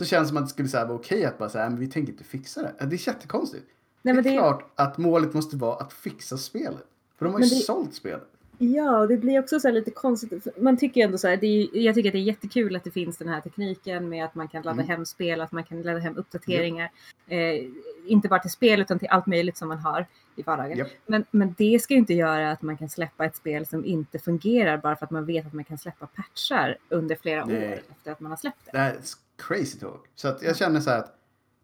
så 0.00 0.06
känns 0.06 0.24
det 0.24 0.28
som 0.28 0.36
att 0.36 0.44
det 0.44 0.50
skulle 0.68 0.84
vara 0.84 0.92
okej 0.98 1.24
att 1.24 1.38
bara 1.38 1.48
säga, 1.48 1.70
men 1.70 1.78
vi 1.80 1.86
tänker 1.86 2.12
inte 2.12 2.24
fixa 2.24 2.62
det. 2.62 2.86
Det 2.86 2.96
är 2.96 3.08
jättekonstigt. 3.08 3.66
Nej, 4.02 4.14
men 4.14 4.24
det 4.24 4.30
är 4.30 4.32
det- 4.32 4.38
klart 4.38 4.70
att 4.74 4.98
målet 4.98 5.34
måste 5.34 5.56
vara 5.56 5.76
att 5.76 5.92
fixa 5.92 6.36
spelet. 6.38 6.86
För 7.18 7.24
de 7.24 7.34
har 7.34 7.40
ju 7.40 7.46
det- 7.48 7.54
sålt 7.54 7.94
spelet. 7.94 8.28
Ja, 8.62 9.06
det 9.06 9.16
blir 9.16 9.40
också 9.40 9.60
så 9.60 9.68
här 9.68 9.72
lite 9.72 9.90
konstigt. 9.90 10.46
Man 10.58 10.76
tycker 10.76 11.04
ändå 11.04 11.18
så 11.18 11.28
här, 11.28 11.36
det 11.36 11.46
är, 11.46 11.68
jag 11.72 11.94
tycker 11.94 12.08
att 12.08 12.12
det 12.12 12.18
är 12.18 12.22
jättekul 12.22 12.76
att 12.76 12.84
det 12.84 12.90
finns 12.90 13.16
den 13.18 13.28
här 13.28 13.40
tekniken 13.40 14.08
med 14.08 14.24
att 14.24 14.34
man 14.34 14.48
kan 14.48 14.62
ladda 14.62 14.82
Mm. 14.82 14.88
hem 14.88 15.06
spel, 15.06 15.40
att 15.40 15.52
man 15.52 15.64
kan 15.64 15.82
ladda 15.82 15.98
hem 15.98 16.16
uppdateringar. 16.16 16.90
Eh, 17.26 17.64
inte 18.06 18.28
bara 18.28 18.40
till 18.40 18.50
spel 18.50 18.80
utan 18.80 18.98
till 18.98 19.08
allt 19.08 19.26
möjligt 19.26 19.56
som 19.56 19.68
man 19.68 19.78
har 19.78 20.06
i 20.36 20.42
vardagen. 20.42 20.78
Japp. 20.78 20.88
Men, 21.06 21.24
men 21.30 21.54
det 21.58 21.82
ska 21.82 21.94
ju 21.94 21.98
inte 22.00 22.14
göra 22.14 22.50
att 22.50 22.62
man 22.62 22.76
kan 22.76 22.88
släppa 22.88 23.24
ett 23.24 23.36
spel 23.36 23.66
som 23.66 23.84
inte 23.84 24.18
fungerar 24.18 24.78
bara 24.78 24.96
för 24.96 25.04
att 25.04 25.10
man 25.10 25.26
vet 25.26 25.46
att 25.46 25.52
man 25.52 25.64
kan 25.64 25.78
släppa 25.78 26.06
patchar 26.06 26.76
under 26.88 27.16
flera 27.16 27.44
Nej. 27.44 27.68
år 27.68 27.80
efter 27.90 28.12
att 28.12 28.20
man 28.20 28.32
har 28.32 28.36
släppt 28.36 28.58
det. 28.72 28.78
Är 28.78 28.96
crazy 29.36 29.78
talk. 29.78 30.06
Så 30.14 30.28
att 30.28 30.42
jag 30.42 30.56
känner 30.56 30.80
så 30.80 30.90
här 30.90 30.98
att 30.98 31.16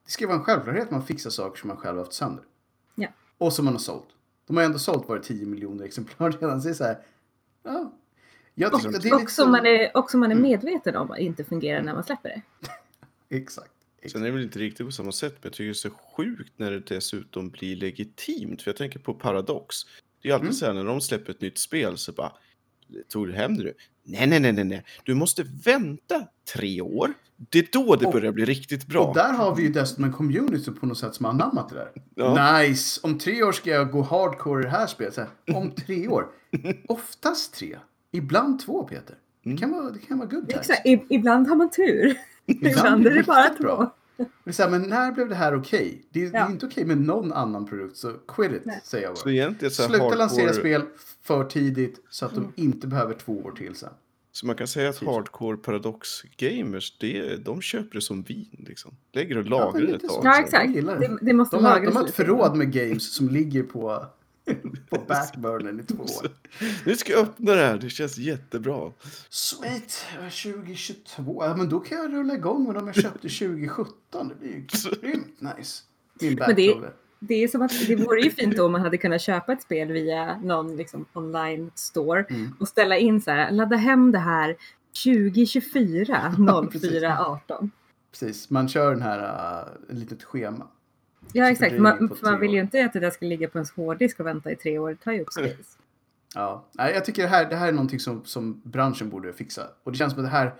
det 0.04 0.10
ska 0.10 0.26
vara 0.26 0.36
en 0.38 0.44
självklarhet 0.44 0.82
att 0.84 0.90
man 0.90 1.02
fixar 1.02 1.30
saker 1.30 1.60
som 1.60 1.68
man 1.68 1.76
själv 1.76 1.96
har 1.96 2.04
haft 2.04 2.16
sönder. 2.16 2.44
Ja. 2.94 3.08
Och 3.38 3.52
som 3.52 3.64
man 3.64 3.74
har 3.74 3.78
sålt. 3.78 4.08
De 4.46 4.56
har 4.56 4.62
ju 4.62 4.66
ändå 4.66 4.78
sålt 4.78 5.06
bara 5.06 5.18
10 5.18 5.46
miljoner 5.46 5.84
exemplar 5.84 6.30
redan. 6.40 6.60
Så 6.62 6.68
det 6.68 6.72
är 6.72 6.74
så 6.74 6.84
här, 6.84 6.98
ja. 7.62 7.92
Jag 8.54 8.72
tycker 8.74 8.96
att 8.96 9.02
det 9.02 9.08
är 9.08 9.14
Och 9.14 9.20
lite 9.20 9.32
som 9.32 9.42
som- 9.44 9.52
man 9.52 9.66
är, 9.66 9.96
också 9.96 10.18
man 10.18 10.30
är 10.30 10.36
Mm. 10.36 10.50
medveten 10.50 10.96
om 10.96 11.10
att 11.10 11.18
inte 11.18 11.44
fungerar 11.44 11.82
när 11.82 11.94
man 11.94 12.04
släpper 12.04 12.28
det. 12.28 12.42
Exakt. 13.36 13.70
Sen 14.12 14.20
är 14.22 14.26
det 14.26 14.32
väl 14.32 14.42
inte 14.42 14.58
riktigt 14.58 14.86
på 14.86 14.92
samma 14.92 15.12
sätt, 15.12 15.32
men 15.32 15.40
jag 15.42 15.52
tycker 15.52 15.64
det 15.64 15.70
är 15.70 15.74
så 15.74 15.90
sjukt 15.90 16.52
när 16.56 16.70
det 16.70 16.80
dessutom 16.80 17.50
blir 17.50 17.76
legitimt. 17.76 18.62
För 18.62 18.70
jag 18.70 18.76
tänker 18.76 18.98
på 18.98 19.14
Paradox. 19.14 19.76
Det 20.22 20.28
är 20.28 20.30
ju 20.30 20.34
alltid 20.34 20.44
Mm. 20.46 20.54
så 20.54 20.66
här 20.66 20.72
när 20.72 20.84
de 20.84 21.00
släpper 21.00 21.30
ett 21.32 21.40
nytt 21.40 21.58
spel 21.58 21.96
så 21.98 22.12
bara 22.12 22.32
Tog 23.08 23.26
du 23.26 23.32
hem 23.32 23.56
det 23.56 23.62
nu? 23.64 23.74
Nej, 24.06 24.26
nej, 24.26 24.40
nej, 24.40 24.52
nej, 24.52 24.64
nej. 24.64 24.84
Du 25.04 25.14
måste 25.14 25.44
vänta 25.64 26.26
tre 26.54 26.80
år. 26.80 27.12
Det 27.50 27.58
är 27.58 27.68
då 27.72 27.96
det 27.96 28.06
Och- 28.06 28.12
börjar 28.12 28.32
bli 28.32 28.44
riktigt 28.44 28.86
bra. 28.86 29.00
Och 29.06 29.14
där 29.14 29.32
har 29.32 29.54
vi 29.54 29.62
ju 29.62 29.68
dessutom 29.68 30.04
en 30.04 30.12
community 30.12 30.70
på 30.70 30.86
något 30.86 30.98
sätt 30.98 31.14
som 31.14 31.24
har 31.24 31.32
anammat 31.32 31.68
det 31.68 31.74
där. 31.74 31.88
Ja. 32.14 32.58
Nice! 32.58 33.00
Om 33.02 33.18
tre 33.18 33.42
år 33.42 33.52
ska 33.52 33.70
jag 33.70 33.90
gå 33.90 34.02
hardcore 34.02 34.60
i 34.60 34.64
det 34.64 34.70
här 34.70 34.86
spelet. 34.86 35.14
Så 35.14 35.20
här, 35.20 35.56
om 35.56 35.70
tre 35.70 36.08
år. 36.08 36.26
Oftast 36.88 37.54
tre. 37.54 37.76
Ibland 38.12 38.60
två, 38.60 38.82
Peter. 38.82 39.16
Det 39.44 39.56
kan 39.56 39.70
vara, 39.70 39.90
det 39.90 39.98
kan 39.98 40.18
vara 40.18 40.28
good 40.28 40.48
times. 40.48 40.60
Exakt, 40.70 40.82
ibland 41.10 41.48
har 41.48 41.56
man 41.56 41.70
tur. 41.70 42.16
Ibland 42.46 43.06
är 43.06 43.10
det 43.10 43.22
bara 43.26 43.42
riktigt 43.42 43.58
bra. 43.58 43.94
Det 44.16 44.50
är 44.50 44.52
så 44.52 44.62
här, 44.62 44.70
men 44.70 44.82
när 44.82 45.12
blev 45.12 45.28
det 45.28 45.34
här 45.34 45.54
okej? 45.56 46.02
Det, 46.10 46.24
är- 46.24 46.30
det 46.30 46.36
är 46.38 46.40
Ja. 46.40 46.50
inte 46.50 46.66
okej 46.66 46.84
med 46.84 46.98
någon 46.98 47.32
annan 47.32 47.66
produkt, 47.66 47.96
så 47.96 48.12
quit 48.12 48.52
it, 48.52 48.62
Nej. 48.64 48.80
säger 48.84 49.04
jag 49.06 49.18
Så 49.18 49.24
bara. 49.24 49.32
egentligen 49.34 49.72
så 49.72 49.82
här 49.82 49.88
Sluta 49.88 50.02
hardcore, 50.04 50.18
lansera 50.18 50.52
spel 50.52 50.82
för 51.22 51.44
tidigt 51.44 52.00
så 52.10 52.26
att 52.26 52.32
Mm. 52.36 52.44
de 52.56 52.62
inte 52.62 52.86
behöver 52.86 53.14
två 53.14 53.38
år 53.44 53.52
till 53.52 53.74
sen. 53.74 53.90
Så 54.32 54.46
man 54.46 54.56
kan 54.56 54.66
säga 54.66 54.88
att 54.88 54.96
så. 54.96 55.12
hardcore 55.14 55.56
paradox 55.56 56.08
gamers, 56.36 56.98
det, 56.98 57.36
de 57.44 57.60
köper 57.60 57.94
det 57.94 58.00
som 58.00 58.22
vin 58.22 58.64
liksom. 58.68 58.92
Lägger 59.12 59.38
och 59.38 59.44
lagrar 59.44 59.72
det 59.80 59.92
lite 59.92 60.06
ett 60.06 60.12
så. 60.12 60.22
tag. 60.22 60.26
Ja, 60.26 60.34
Jag 60.34 60.44
exakt. 60.44 60.74
det. 60.74 60.80
Det, 60.80 61.18
det 61.22 61.32
måste 61.32 61.56
De 61.56 61.64
har, 61.64 61.70
lagras 61.74 61.94
de 61.94 61.96
har 62.00 62.04
ett 62.08 62.14
förråd 62.14 62.56
med 62.56 62.72
games 62.72 63.14
som 63.14 63.28
ligger 63.28 63.62
på, 63.62 64.06
på 64.90 64.98
backburnern 65.08 65.80
i 65.80 65.82
två 65.82 66.02
år. 66.02 66.30
Nu 66.84 66.96
ska 66.96 67.12
jag 67.12 67.20
öppna 67.22 67.52
det 67.52 67.60
här, 67.66 67.78
det 67.78 67.90
känns 67.90 68.18
jättebra. 68.18 68.92
Sweet, 69.30 70.04
2022. 70.20 71.44
Ja, 71.44 71.56
men 71.56 71.68
då 71.68 71.80
kan 71.80 71.98
jag 71.98 72.12
rulla 72.12 72.34
igång 72.34 72.64
med 72.64 72.74
de 72.74 72.86
jag 72.86 72.94
köpte 72.94 73.28
2017. 73.28 74.28
Det 74.28 74.34
blir 74.34 74.48
ju 74.50 74.66
grymt 75.00 75.40
nice. 75.40 75.82
Min 76.20 76.34
Men 76.34 76.54
det- 77.20 77.34
är 77.44 77.48
som 77.48 77.62
att 77.62 77.72
det 77.86 77.96
vore 77.96 78.20
ju 78.20 78.30
fint 78.30 78.56
då 78.56 78.64
om 78.66 78.72
man 78.72 78.80
hade 78.80 78.98
kunnat 78.98 79.20
köpa 79.20 79.52
ett 79.52 79.62
spel 79.62 79.92
via 79.92 80.38
någon 80.38 80.76
liksom 80.76 81.04
online 81.12 81.70
store 81.74 82.24
Mm. 82.30 82.54
och 82.60 82.68
ställa 82.68 82.96
in 82.98 83.20
så 83.20 83.30
här, 83.30 83.50
ladda 83.50 83.76
hem 83.76 84.12
det 84.12 84.18
här 84.18 84.56
2024 85.04 86.34
04 86.72 87.18
18. 87.20 87.70
Precis, 88.10 88.50
man 88.50 88.68
kör 88.68 88.90
den 88.90 89.02
här, 89.02 89.18
uh, 89.90 89.96
litet 89.96 90.24
schema. 90.24 90.66
Ja 91.36 91.50
exakt, 91.50 91.78
man, 91.78 92.10
man 92.22 92.40
vill 92.40 92.52
ju 92.52 92.60
inte 92.60 92.84
att 92.84 92.92
det 92.92 93.00
där 93.00 93.10
ska 93.10 93.26
ligga 93.26 93.48
på 93.48 93.58
ens 93.58 93.70
hårddisk 93.70 94.20
och 94.20 94.26
vänta 94.26 94.50
i 94.50 94.56
tre 94.56 94.78
år. 94.78 94.90
Det 94.90 94.96
tar 94.96 95.12
ju 95.12 95.20
upp 95.20 95.32
space. 95.32 95.78
Ja, 96.34 96.66
nej, 96.72 96.94
jag 96.94 97.04
tycker 97.04 97.22
det 97.22 97.28
här, 97.28 97.50
det 97.50 97.56
här 97.56 97.68
är 97.68 97.72
någonting 97.72 98.00
som, 98.00 98.24
som 98.24 98.60
branschen 98.64 99.10
borde 99.10 99.32
fixa. 99.32 99.62
Och 99.82 99.92
det 99.92 99.98
känns 99.98 100.12
som 100.12 100.24
att 100.24 100.30
det 100.30 100.36
här 100.36 100.54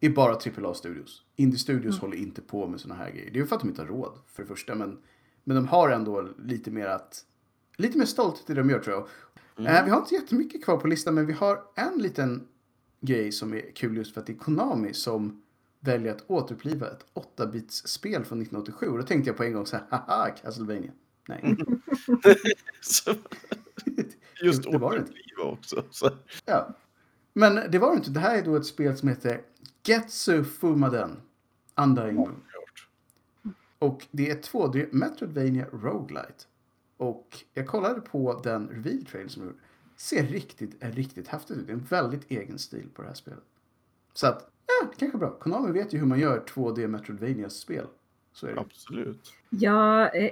är 0.00 0.10
bara 0.10 0.32
AAA-studios. 0.32 1.22
Indie-studios 1.36 1.94
Mm. 1.94 2.00
håller 2.00 2.16
inte 2.16 2.42
på 2.42 2.66
med 2.66 2.80
såna 2.80 2.94
här 2.94 3.10
grejer. 3.10 3.30
Det 3.30 3.38
är 3.38 3.40
ju 3.40 3.46
för 3.46 3.56
att 3.56 3.62
de 3.62 3.68
inte 3.68 3.82
har 3.82 3.88
råd, 3.88 4.18
för 4.26 4.42
det 4.42 4.48
första. 4.48 4.74
Men, 4.74 4.98
men 5.44 5.56
de 5.56 5.68
har 5.68 5.90
ändå 5.90 6.28
lite 6.38 6.70
mer 6.70 6.86
att... 6.86 7.24
Lite 7.76 7.98
mer 7.98 8.06
stolthet 8.06 8.50
i 8.50 8.54
det 8.54 8.60
de 8.60 8.70
gör, 8.70 8.78
tror 8.78 8.96
jag. 8.96 9.08
Mm. 9.58 9.76
Eh, 9.76 9.84
vi 9.84 9.90
har 9.90 9.98
inte 9.98 10.14
jättemycket 10.14 10.64
kvar 10.64 10.76
på 10.76 10.88
listan, 10.88 11.14
men 11.14 11.26
vi 11.26 11.32
har 11.32 11.62
en 11.74 11.98
liten 11.98 12.48
grej 13.00 13.32
som 13.32 13.54
är 13.54 13.70
kul 13.74 13.96
just 13.96 14.14
för 14.14 14.20
att 14.20 14.26
det 14.26 14.32
är 14.32 14.38
Konami 14.38 14.94
som 14.94 15.42
väljer 15.80 16.14
att 16.14 16.24
återuppliva 16.30 16.86
ett 16.90 17.04
8-bits-spel 17.14 18.24
från 18.24 18.42
1987. 18.42 18.86
Och 18.88 18.98
då 18.98 19.02
tänkte 19.04 19.30
jag 19.30 19.36
på 19.36 19.44
en 19.44 19.52
gång 19.52 19.66
så 19.66 19.76
här, 19.76 19.84
haha, 19.90 20.30
Castlevania. 20.30 20.92
Nej. 21.28 21.56
Just 24.42 24.62
Det- 24.62 24.78
var 24.78 24.92
det 24.92 24.98
inte. 24.98 25.12
också. 25.42 25.84
Så. 25.90 26.10
Ja. 26.44 26.74
Men 27.32 27.70
det 27.70 27.78
var 27.78 27.90
det 27.90 27.96
inte. 27.96 28.10
Det 28.10 28.20
här 28.20 28.38
är 28.38 28.42
då 28.44 28.56
ett 28.56 28.66
spel 28.66 28.96
som 28.96 29.08
heter 29.08 29.40
Getsu 29.84 30.44
Fumaden. 30.44 31.16
Undying 31.76 32.14
Moon. 32.14 32.42
Och 33.78 34.06
det 34.10 34.30
är 34.30 34.42
två, 34.42 34.66
det 34.68 34.82
är 34.82 34.88
Metroidvania 34.92 35.66
Roguelite. 35.72 36.44
Och 36.96 37.44
jag 37.54 37.66
kollade 37.66 38.00
på 38.00 38.40
den 38.44 38.68
reveal 38.68 39.04
trailer 39.04 39.28
som 39.28 39.42
de 39.42 39.46
gjorde. 39.48 39.58
Ser 39.96 40.22
riktigt, 40.26 40.76
riktigt 40.80 41.28
häftigt 41.28 41.56
ut. 41.56 41.66
Det 41.66 41.72
är 41.72 41.76
en 41.76 41.84
väldigt 41.84 42.30
egen 42.30 42.58
stil 42.58 42.88
på 42.94 43.02
det 43.02 43.08
här 43.08 43.14
spelet. 43.14 43.44
Så 44.14 44.26
att, 44.26 44.50
ja, 44.68 44.90
kanske 44.98 45.18
bra. 45.18 45.30
Konami 45.30 45.72
vet 45.72 45.94
ju 45.94 45.98
hur 45.98 46.06
man 46.06 46.20
gör 46.20 46.42
2D 46.54 46.86
Metroidvania-spel. 46.86 47.86
Så 48.32 48.46
är 48.46 48.54
det. 48.54 48.60
Absolut. 48.60 49.32
Ja, 49.50 50.08
eh, 50.08 50.30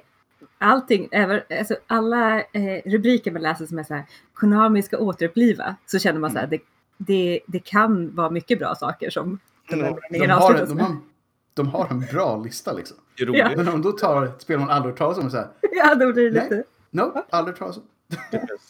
allting, 0.58 1.08
även, 1.10 1.40
alltså 1.58 1.76
alla 1.86 2.40
eh, 2.40 2.82
rubriker 2.84 3.32
man 3.32 3.42
läser 3.42 3.66
som 3.66 3.78
är 3.78 3.84
så 3.84 3.94
här, 3.94 4.04
Konami 4.34 4.82
ska 4.82 4.98
återuppliva, 4.98 5.76
så 5.86 5.98
känner 5.98 6.20
man 6.20 6.30
så 6.30 6.38
här, 6.38 6.46
det, 6.46 6.60
det, 6.96 7.40
det 7.46 7.58
kan 7.58 8.14
vara 8.14 8.30
mycket 8.30 8.58
bra 8.58 8.74
saker 8.74 9.10
som 9.10 9.38
här 9.66 9.76
De 9.76 10.00
meningen 10.10 10.30
har, 10.30 10.66
de, 10.66 10.80
har, 10.80 10.96
de 11.54 11.68
har 11.68 11.88
en 11.90 12.00
bra 12.00 12.36
lista 12.36 12.72
liksom. 12.72 12.96
Det 13.16 13.22
är 13.22 13.26
roligt. 13.26 13.56
Men 13.56 13.68
om 13.68 13.82
då 13.82 13.92
tar 13.92 14.26
ett 14.26 14.42
spel 14.42 14.58
man 14.58 14.70
aldrig 14.70 14.92
hört 14.92 14.98
talas 14.98 15.18
om 15.18 15.24
och 15.24 15.30
säger 15.30 15.48
Ja, 15.72 15.94
då 15.94 16.12
blir 16.12 16.30
det 16.30 16.38
Nej. 16.38 16.50
lite... 16.50 16.64
No, 16.90 17.24
aldrig 17.30 17.52
hört 17.52 17.58
talas 17.58 17.76
om. 17.76 17.82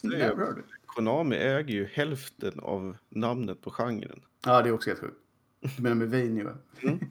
Det 0.01 0.21
är. 0.21 0.53
Konami 0.85 1.35
äger 1.35 1.73
ju 1.73 1.85
hälften 1.85 2.59
av 2.59 2.97
namnet 3.09 3.61
på 3.61 3.71
genren. 3.71 4.21
Ja, 4.45 4.61
det 4.61 4.69
är 4.69 4.73
också 4.73 4.89
helt 4.89 4.99
sjukt. 4.99 5.17
Du 5.61 5.81
menar 5.81 5.95
med 5.95 6.09
Vainio? 6.09 6.49
Mm. 6.81 6.99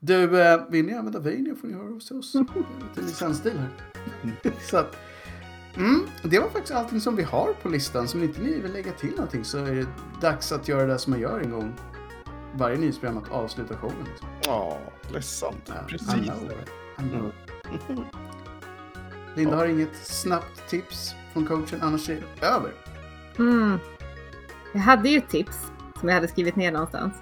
Du, 0.00 0.40
eh, 0.40 0.60
vill 0.68 0.86
ni 0.86 0.94
använda 0.94 1.20
Vainio 1.20 1.54
får 1.54 1.68
ni 1.68 1.74
höra 1.74 1.88
hos 1.88 2.10
oss. 2.10 2.32
Det 2.32 2.38
är 2.38 2.88
lite 2.88 3.00
licensstil 3.00 3.58
här. 3.58 3.70
så 4.70 4.76
att, 4.76 4.96
mm, 5.76 6.06
det 6.22 6.38
var 6.38 6.48
faktiskt 6.48 6.74
allting 6.74 7.00
som 7.00 7.16
vi 7.16 7.22
har 7.22 7.52
på 7.62 7.68
listan. 7.68 8.08
Så 8.08 8.18
om 8.18 8.24
inte 8.24 8.40
ni 8.40 8.60
vill 8.60 8.72
lägga 8.72 8.92
till 8.92 9.10
någonting 9.10 9.44
så 9.44 9.58
är 9.58 9.74
det 9.74 9.86
dags 10.20 10.52
att 10.52 10.68
göra 10.68 10.86
det 10.86 10.98
som 10.98 11.10
man 11.10 11.20
gör 11.20 11.40
en 11.40 11.50
gång 11.50 11.72
varje 12.54 12.76
nyhetsprogram, 12.78 13.18
att 13.18 13.30
avsluta 13.30 13.76
showen. 13.76 13.96
Liksom. 14.08 14.28
Ja, 14.44 14.78
ledsamt. 15.12 15.62
Ja, 15.66 15.74
I 15.74 15.90
Precis. 15.90 16.08
know, 16.08 16.52
I 16.98 17.02
know. 17.10 17.32
Linda 19.34 19.56
har 19.56 19.66
inget 19.66 19.96
snabbt 19.96 20.68
tips 20.70 21.14
från 21.32 21.46
coachen, 21.46 21.78
annars 21.82 22.08
är 22.10 22.22
det 22.40 22.46
över. 22.46 22.72
Mm. 23.38 23.78
Jag 24.72 24.80
hade 24.80 25.08
ju 25.08 25.18
ett 25.18 25.28
tips 25.28 25.56
som 26.00 26.08
jag 26.08 26.14
hade 26.14 26.28
skrivit 26.28 26.56
ner 26.56 26.72
någonstans. 26.72 27.14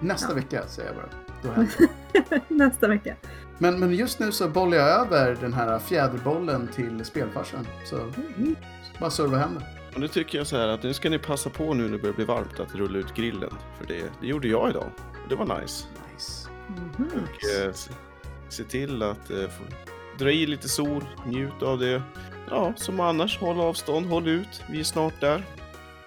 Nästa 0.00 0.28
Ja. 0.28 0.34
vecka 0.34 0.62
säger 0.68 0.88
jag 0.88 0.96
bara. 0.96 1.08
Då 1.42 1.48
händer. 1.50 2.42
Nästa 2.48 2.88
vecka. 2.88 3.16
Men, 3.58 3.80
men 3.80 3.94
just 3.94 4.20
nu 4.20 4.32
så 4.32 4.48
bollar 4.48 4.76
jag 4.76 4.88
över 4.88 5.36
den 5.40 5.52
här 5.52 5.78
fjäderbollen 5.78 6.68
till 6.74 7.04
spelfarsan. 7.04 7.66
Så 7.84 7.96
Mm. 7.96 8.56
bara 9.00 9.10
serva 9.10 9.38
hem 9.38 9.54
den. 9.54 9.62
Och 9.94 10.00
nu 10.00 10.08
tycker 10.08 10.38
jag 10.38 10.46
så 10.46 10.56
här 10.56 10.68
att 10.68 10.82
nu 10.82 10.94
ska 10.94 11.10
ni 11.10 11.18
passa 11.18 11.50
på 11.50 11.74
nu 11.74 11.82
när 11.84 11.92
det 11.92 11.98
börjar 11.98 12.14
bli 12.14 12.24
varmt 12.24 12.60
att 12.60 12.74
rulla 12.74 12.98
ut 12.98 13.14
grillen. 13.14 13.50
För 13.78 13.86
det, 13.86 14.02
det 14.20 14.26
gjorde 14.26 14.48
jag 14.48 14.70
idag. 14.70 14.86
Och 15.22 15.28
det 15.28 15.34
var 15.34 15.60
nice. 15.60 15.86
Nice. 16.14 16.48
Mhm. 16.68 17.08
Och 17.12 17.64
eh, 17.66 17.72
se, 17.72 17.90
se 18.48 18.64
till 18.64 19.02
att 19.02 19.30
eh, 19.30 19.36
få, 19.48 19.64
dra 20.18 20.30
i 20.30 20.46
lite 20.46 20.68
sol, 20.68 21.04
njut 21.26 21.62
av 21.62 21.78
det. 21.78 22.02
Ja, 22.50 22.72
som 22.76 23.00
annars, 23.00 23.38
håll 23.38 23.60
avstånd, 23.60 24.06
håll 24.06 24.28
ut. 24.28 24.62
Vi 24.70 24.80
är 24.80 24.84
snart 24.84 25.20
där. 25.20 25.44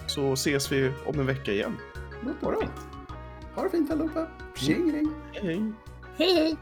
Så 0.08 0.34
ses 0.34 0.72
vi 0.72 0.92
om 1.06 1.20
en 1.20 1.26
vecka 1.26 1.52
igen. 1.52 1.78
Bra. 2.42 2.62
Ha 3.56 3.64
det 3.64 3.72
fint 3.72 3.92
allihopa. 3.92 4.28
Tjingeling. 4.56 5.10
Hej, 5.34 5.44
hej! 5.44 5.64
Hej 6.18 6.34
hej! 6.36 6.58